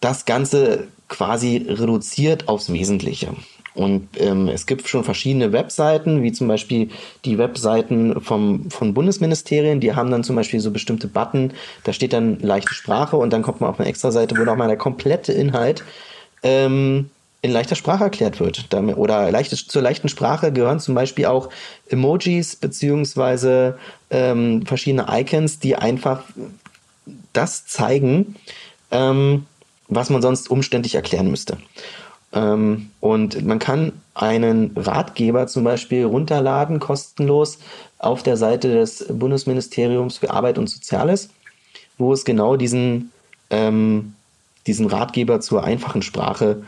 das 0.00 0.26
Ganze 0.26 0.86
quasi 1.08 1.64
reduziert 1.66 2.48
aufs 2.48 2.70
Wesentliche. 2.72 3.28
Und 3.74 4.08
ähm, 4.18 4.48
es 4.48 4.66
gibt 4.66 4.88
schon 4.88 5.04
verschiedene 5.04 5.52
Webseiten, 5.52 6.22
wie 6.22 6.32
zum 6.32 6.48
Beispiel 6.48 6.88
die 7.26 7.36
Webseiten 7.36 8.20
vom, 8.22 8.70
von 8.70 8.94
Bundesministerien, 8.94 9.80
die 9.80 9.94
haben 9.94 10.10
dann 10.10 10.24
zum 10.24 10.34
Beispiel 10.34 10.60
so 10.60 10.70
bestimmte 10.70 11.08
Button, 11.08 11.52
da 11.84 11.92
steht 11.92 12.14
dann 12.14 12.40
leichte 12.40 12.72
Sprache 12.72 13.16
und 13.16 13.34
dann 13.34 13.42
kommt 13.42 13.60
man 13.60 13.68
auf 13.68 13.78
eine 13.78 13.88
extra 13.88 14.10
Seite, 14.10 14.36
wo 14.38 14.44
nochmal 14.44 14.68
der 14.68 14.78
komplette 14.78 15.32
Inhalt 15.34 15.84
ähm, 16.42 17.10
in 17.42 17.52
leichter 17.52 17.76
Sprache 17.76 18.04
erklärt 18.04 18.40
wird. 18.40 18.66
Oder 18.74 19.30
leichte, 19.30 19.56
zur 19.56 19.82
leichten 19.82 20.08
Sprache 20.08 20.52
gehören 20.52 20.80
zum 20.80 20.94
Beispiel 20.94 21.26
auch 21.26 21.48
Emojis 21.88 22.56
beziehungsweise 22.56 23.78
ähm, 24.10 24.66
verschiedene 24.66 25.06
Icons, 25.08 25.58
die 25.58 25.76
einfach 25.76 26.24
das 27.32 27.66
zeigen, 27.66 28.36
ähm, 28.90 29.46
was 29.88 30.10
man 30.10 30.22
sonst 30.22 30.50
umständlich 30.50 30.94
erklären 30.94 31.30
müsste. 31.30 31.58
Ähm, 32.32 32.90
und 33.00 33.44
man 33.44 33.58
kann 33.58 33.92
einen 34.14 34.72
Ratgeber 34.76 35.46
zum 35.46 35.64
Beispiel 35.64 36.04
runterladen, 36.04 36.80
kostenlos, 36.80 37.58
auf 37.98 38.22
der 38.22 38.36
Seite 38.36 38.74
des 38.74 39.06
Bundesministeriums 39.08 40.18
für 40.18 40.30
Arbeit 40.30 40.58
und 40.58 40.68
Soziales, 40.68 41.30
wo 41.98 42.12
es 42.12 42.24
genau 42.24 42.56
diesen, 42.56 43.12
ähm, 43.50 44.14
diesen 44.66 44.86
Ratgeber 44.86 45.40
zur 45.40 45.64
einfachen 45.64 46.02
Sprache 46.02 46.56
gibt. 46.56 46.66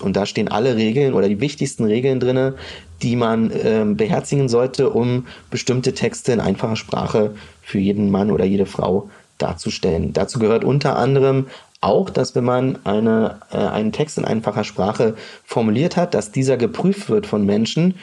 Und 0.00 0.16
da 0.16 0.24
stehen 0.24 0.48
alle 0.48 0.76
Regeln 0.76 1.14
oder 1.14 1.28
die 1.28 1.40
wichtigsten 1.40 1.84
Regeln 1.84 2.20
drin, 2.20 2.54
die 3.02 3.16
man 3.16 3.50
ähm, 3.62 3.96
beherzigen 3.96 4.48
sollte, 4.48 4.90
um 4.90 5.26
bestimmte 5.50 5.94
Texte 5.94 6.32
in 6.32 6.40
einfacher 6.40 6.76
Sprache 6.76 7.34
für 7.60 7.78
jeden 7.78 8.10
Mann 8.10 8.30
oder 8.30 8.44
jede 8.44 8.66
Frau 8.66 9.10
darzustellen. 9.38 10.12
Dazu 10.12 10.38
gehört 10.38 10.64
unter 10.64 10.96
anderem 10.96 11.46
auch, 11.80 12.08
dass 12.08 12.34
wenn 12.34 12.44
man 12.44 12.78
eine, 12.84 13.40
äh, 13.52 13.58
einen 13.58 13.92
Text 13.92 14.16
in 14.16 14.24
einfacher 14.24 14.64
Sprache 14.64 15.16
formuliert 15.44 15.96
hat, 15.96 16.14
dass 16.14 16.32
dieser 16.32 16.56
geprüft 16.56 17.10
wird 17.10 17.26
von 17.26 17.44
Menschen, 17.44 17.94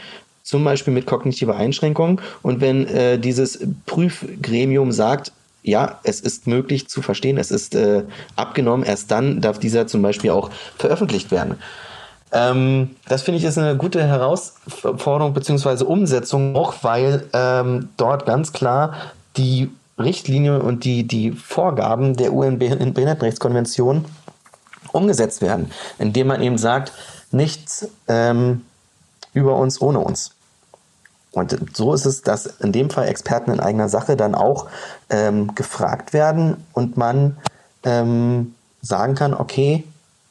zum 0.43 0.63
Beispiel 0.63 0.93
mit 0.93 1.05
kognitiver 1.05 1.55
Einschränkung. 1.55 2.19
Und 2.41 2.61
wenn 2.61 2.85
äh, 2.87 3.17
dieses 3.17 3.59
Prüfgremium 3.85 4.91
sagt, 4.91 5.31
ja, 5.63 5.99
es 6.03 6.19
ist 6.21 6.47
möglich 6.47 6.87
zu 6.87 7.01
verstehen, 7.01 7.37
es 7.37 7.51
ist 7.51 7.75
äh, 7.75 8.03
abgenommen, 8.35 8.85
erst 8.85 9.11
dann 9.11 9.41
darf 9.41 9.59
dieser 9.59 9.87
zum 9.87 10.01
Beispiel 10.01 10.31
auch 10.31 10.49
veröffentlicht 10.77 11.31
werden. 11.31 11.55
Ähm, 12.31 12.95
das 13.07 13.23
finde 13.23 13.39
ich 13.39 13.43
ist 13.43 13.57
eine 13.57 13.75
gute 13.75 14.03
Herausforderung 14.03 15.33
bzw. 15.33 15.83
Umsetzung, 15.83 16.55
auch 16.55 16.75
weil 16.81 17.25
ähm, 17.33 17.89
dort 17.97 18.25
ganz 18.25 18.53
klar 18.53 18.93
die 19.37 19.69
Richtlinien 19.99 20.61
und 20.61 20.83
die, 20.83 21.03
die 21.05 21.31
Vorgaben 21.31 22.15
der 22.15 22.33
UN-Behindertenrechtskonvention 22.33 24.05
umgesetzt 24.93 25.41
werden, 25.41 25.71
indem 25.99 26.27
man 26.27 26.41
eben 26.41 26.57
sagt, 26.57 26.91
nichts 27.31 27.87
ähm, 28.07 28.61
über 29.33 29.55
uns 29.57 29.81
ohne 29.81 29.99
uns. 29.99 30.31
Und 31.31 31.57
so 31.75 31.93
ist 31.93 32.05
es, 32.05 32.21
dass 32.21 32.45
in 32.45 32.71
dem 32.71 32.89
Fall 32.89 33.07
Experten 33.07 33.51
in 33.51 33.59
eigener 33.59 33.87
Sache 33.87 34.17
dann 34.17 34.35
auch 34.35 34.67
ähm, 35.09 35.55
gefragt 35.55 36.13
werden 36.13 36.57
und 36.73 36.97
man 36.97 37.37
ähm, 37.83 38.53
sagen 38.81 39.15
kann, 39.15 39.33
okay, 39.33 39.85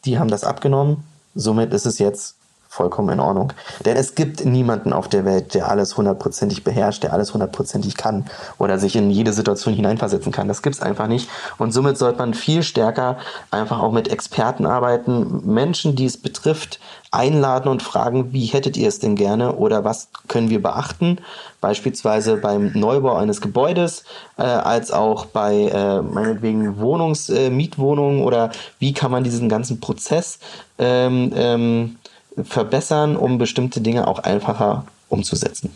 die 0.05 0.19
haben 0.19 0.29
das 0.29 0.45
abgenommen, 0.45 1.05
somit 1.35 1.73
ist 1.73 1.87
es 1.87 1.99
jetzt 1.99 2.37
vollkommen 2.71 3.09
in 3.09 3.21
Ordnung. 3.21 3.53
Denn 3.85 3.97
es 3.97 4.15
gibt 4.15 4.45
niemanden 4.45 4.93
auf 4.93 5.09
der 5.09 5.25
Welt, 5.25 5.55
der 5.55 5.69
alles 5.69 5.97
hundertprozentig 5.97 6.63
beherrscht, 6.63 7.03
der 7.03 7.13
alles 7.13 7.35
hundertprozentig 7.35 7.97
kann 7.97 8.27
oder 8.59 8.79
sich 8.79 8.95
in 8.95 9.11
jede 9.11 9.33
Situation 9.33 9.75
hineinversetzen 9.75 10.31
kann. 10.31 10.47
Das 10.47 10.63
gibt 10.63 10.77
es 10.77 10.81
einfach 10.81 11.09
nicht. 11.09 11.29
Und 11.59 11.73
somit 11.73 11.99
sollte 11.99 12.19
man 12.21 12.33
viel 12.33 12.63
stärker 12.63 13.19
einfach 13.51 13.81
auch 13.81 13.91
mit 13.91 14.07
Experten 14.07 14.67
arbeiten, 14.67 15.53
Menschen, 15.53 15.97
die 15.97 16.07
es 16.07 16.17
betrifft, 16.17 16.79
einladen 17.11 17.69
und 17.69 17.83
fragen, 17.83 18.33
wie 18.33 18.47
hättet 18.47 18.77
ihr 18.77 18.87
es 18.87 19.01
denn 19.01 19.17
gerne 19.17 19.57
oder 19.57 19.85
was 19.85 20.09
können 20.29 20.49
wir 20.49 20.63
beachten, 20.63 21.19
beispielsweise 21.61 22.37
beim 22.37 22.71
Neubau 22.75 23.17
eines 23.17 23.41
Gebäudes, 23.41 24.05
äh, 24.39 24.43
als 24.43 24.93
auch 24.93 25.27
bei 25.27 25.71
äh, 25.73 26.03
meinetwegen 26.03 26.79
Wohnungs-, 26.79 27.31
äh, 27.31 27.51
Mietwohnungen 27.51 28.23
oder 28.23 28.51
wie 28.79 28.93
kann 28.93 29.11
man 29.11 29.25
diesen 29.25 29.49
ganzen 29.49 29.81
Prozess 29.81 30.39
ähm, 30.79 31.33
ähm, 31.35 31.97
verbessern, 32.45 33.17
um 33.17 33.39
bestimmte 33.39 33.81
Dinge 33.81 34.07
auch 34.07 34.21
einfacher 34.21 34.87
umzusetzen. 35.09 35.71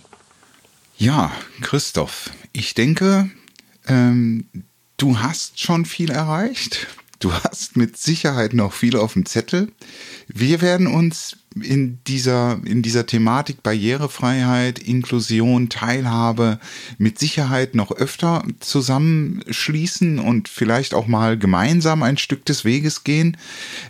Ja, 0.96 1.32
Christoph, 1.60 2.30
ich 2.52 2.74
denke, 2.74 3.30
ähm, 3.86 4.46
du 4.96 5.18
hast 5.18 5.60
schon 5.60 5.84
viel 5.84 6.10
erreicht. 6.10 6.86
Du 7.18 7.32
hast 7.32 7.76
mit 7.76 7.96
Sicherheit 7.96 8.52
noch 8.52 8.72
viel 8.72 8.96
auf 8.96 9.14
dem 9.14 9.24
Zettel. 9.24 9.72
Wir 10.28 10.60
werden 10.60 10.86
uns 10.86 11.38
in 11.60 12.00
dieser, 12.06 12.60
in 12.64 12.82
dieser 12.82 13.06
Thematik 13.06 13.62
Barrierefreiheit, 13.62 14.78
Inklusion, 14.78 15.70
Teilhabe 15.70 16.58
mit 16.98 17.18
Sicherheit 17.18 17.74
noch 17.74 17.92
öfter 17.92 18.44
zusammenschließen 18.60 20.18
und 20.18 20.48
vielleicht 20.48 20.92
auch 20.92 21.06
mal 21.06 21.38
gemeinsam 21.38 22.02
ein 22.02 22.18
Stück 22.18 22.44
des 22.44 22.64
Weges 22.64 23.04
gehen. 23.04 23.36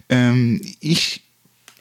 Ähm, 0.08 0.60
ich 0.78 1.23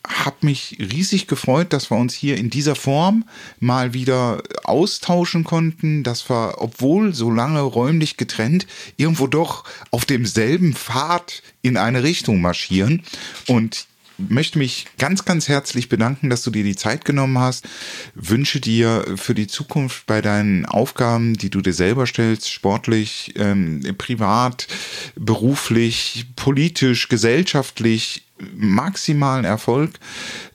habe 0.07 0.37
mich 0.41 0.77
riesig 0.79 1.27
gefreut, 1.27 1.71
dass 1.71 1.89
wir 1.89 1.97
uns 1.97 2.13
hier 2.13 2.37
in 2.37 2.49
dieser 2.49 2.75
Form 2.75 3.25
mal 3.59 3.93
wieder 3.93 4.43
austauschen 4.63 5.43
konnten, 5.43 6.03
dass 6.03 6.29
wir, 6.29 6.55
obwohl 6.57 7.13
so 7.13 7.31
lange 7.31 7.61
räumlich 7.61 8.17
getrennt, 8.17 8.67
irgendwo 8.97 9.27
doch 9.27 9.63
auf 9.91 10.05
demselben 10.05 10.73
Pfad 10.73 11.41
in 11.61 11.77
eine 11.77 12.03
Richtung 12.03 12.41
marschieren. 12.41 13.03
Und 13.47 13.87
möchte 14.17 14.59
mich 14.59 14.85
ganz, 14.97 15.25
ganz 15.25 15.47
herzlich 15.47 15.89
bedanken, 15.89 16.29
dass 16.29 16.43
du 16.43 16.51
dir 16.51 16.63
die 16.63 16.75
Zeit 16.75 17.05
genommen 17.05 17.39
hast. 17.39 17.67
Wünsche 18.15 18.59
dir 18.59 19.05
für 19.15 19.33
die 19.33 19.47
Zukunft 19.47 20.05
bei 20.05 20.21
deinen 20.21 20.65
Aufgaben, 20.65 21.33
die 21.35 21.49
du 21.49 21.61
dir 21.61 21.73
selber 21.73 22.05
stellst, 22.05 22.51
sportlich, 22.51 23.33
ähm, 23.37 23.81
privat, 23.97 24.67
beruflich, 25.15 26.27
politisch, 26.35 27.09
gesellschaftlich, 27.09 28.23
maximalen 28.55 29.45
Erfolg 29.45 29.99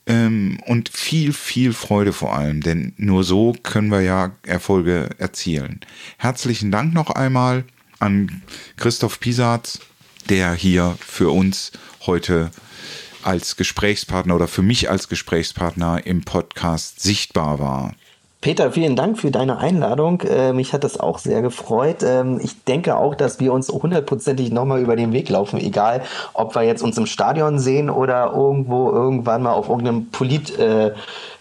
ähm, 0.06 0.58
und 0.66 0.88
viel, 0.88 1.32
viel 1.32 1.72
Freude 1.72 2.12
vor 2.12 2.34
allem, 2.34 2.60
denn 2.60 2.92
nur 2.96 3.24
so 3.24 3.54
können 3.62 3.90
wir 3.90 4.00
ja 4.00 4.32
Erfolge 4.44 5.10
erzielen. 5.18 5.80
Herzlichen 6.16 6.70
Dank 6.70 6.94
noch 6.94 7.10
einmal 7.10 7.64
an 7.98 8.42
Christoph 8.76 9.20
Pisatz, 9.20 9.80
der 10.28 10.54
hier 10.54 10.96
für 11.00 11.30
uns 11.30 11.72
heute 12.06 12.50
als 13.22 13.56
Gesprächspartner 13.56 14.34
oder 14.34 14.48
für 14.48 14.62
mich 14.62 14.88
als 14.90 15.08
Gesprächspartner 15.08 16.06
im 16.06 16.22
Podcast 16.22 17.00
sichtbar 17.00 17.58
war. 17.58 17.94
Peter, 18.40 18.70
vielen 18.70 18.94
Dank 18.94 19.18
für 19.18 19.32
deine 19.32 19.58
Einladung. 19.58 20.20
Äh, 20.20 20.52
mich 20.52 20.72
hat 20.72 20.84
das 20.84 21.00
auch 21.00 21.18
sehr 21.18 21.42
gefreut. 21.42 22.04
Ähm, 22.04 22.38
ich 22.40 22.62
denke 22.64 22.96
auch, 22.96 23.16
dass 23.16 23.40
wir 23.40 23.52
uns 23.52 23.68
hundertprozentig 23.68 24.52
nochmal 24.52 24.80
über 24.80 24.94
den 24.94 25.12
Weg 25.12 25.28
laufen, 25.28 25.58
egal 25.58 26.02
ob 26.34 26.54
wir 26.54 26.62
jetzt 26.62 26.82
uns 26.82 26.96
im 26.96 27.06
Stadion 27.06 27.58
sehen 27.58 27.90
oder 27.90 28.32
irgendwo 28.32 28.92
irgendwann 28.92 29.42
mal 29.42 29.54
auf 29.54 29.68
irgendeinem 29.68 30.06
Polit, 30.10 30.56
äh, 30.56 30.92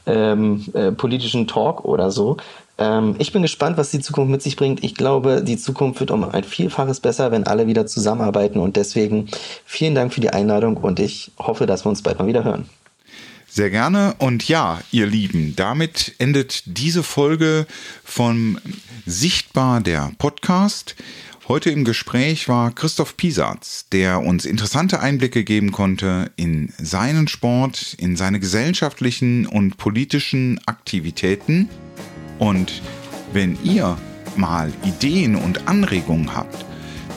ähm, 0.07 0.65
äh, 0.73 0.91
politischen 0.91 1.45
Talk 1.45 1.85
oder 1.85 2.09
so. 2.09 2.37
Ähm, 2.79 3.15
ich 3.19 3.31
bin 3.31 3.43
gespannt, 3.43 3.77
was 3.77 3.91
die 3.91 3.99
Zukunft 3.99 4.31
mit 4.31 4.41
sich 4.41 4.55
bringt. 4.55 4.83
Ich 4.83 4.95
glaube, 4.95 5.43
die 5.43 5.57
Zukunft 5.57 5.99
wird 5.99 6.09
um 6.09 6.23
ein 6.23 6.43
Vielfaches 6.43 6.99
besser, 6.99 7.31
wenn 7.31 7.45
alle 7.45 7.67
wieder 7.67 7.85
zusammenarbeiten. 7.85 8.59
Und 8.59 8.75
deswegen 8.75 9.27
vielen 9.65 9.93
Dank 9.93 10.13
für 10.13 10.21
die 10.21 10.31
Einladung 10.31 10.77
und 10.77 10.99
ich 10.99 11.31
hoffe, 11.37 11.67
dass 11.67 11.85
wir 11.85 11.89
uns 11.89 12.01
bald 12.01 12.17
mal 12.17 12.27
wieder 12.27 12.43
hören. 12.43 12.67
Sehr 13.57 13.71
gerne. 13.71 14.13
Und 14.19 14.47
ja, 14.47 14.81
ihr 14.91 15.07
Lieben, 15.07 15.55
damit 15.55 16.13
endet 16.19 16.61
diese 16.67 17.01
Folge 17.01 17.65
von 18.03 18.61
Sichtbar 19.07 19.81
der 19.81 20.11
Podcast. 20.19 20.95
Heute 21.47 21.71
im 21.71 21.83
Gespräch 21.83 22.49
war 22.49 22.69
Christoph 22.69 23.17
Pisatz, 23.17 23.87
der 23.91 24.19
uns 24.19 24.45
interessante 24.45 24.99
Einblicke 24.99 25.43
geben 25.43 25.71
konnte 25.71 26.29
in 26.35 26.71
seinen 26.77 27.27
Sport, 27.27 27.95
in 27.97 28.15
seine 28.15 28.39
gesellschaftlichen 28.39 29.47
und 29.47 29.77
politischen 29.77 30.61
Aktivitäten. 30.67 31.67
Und 32.37 32.83
wenn 33.33 33.57
ihr 33.63 33.97
mal 34.35 34.71
Ideen 34.83 35.35
und 35.35 35.67
Anregungen 35.67 36.35
habt 36.35 36.63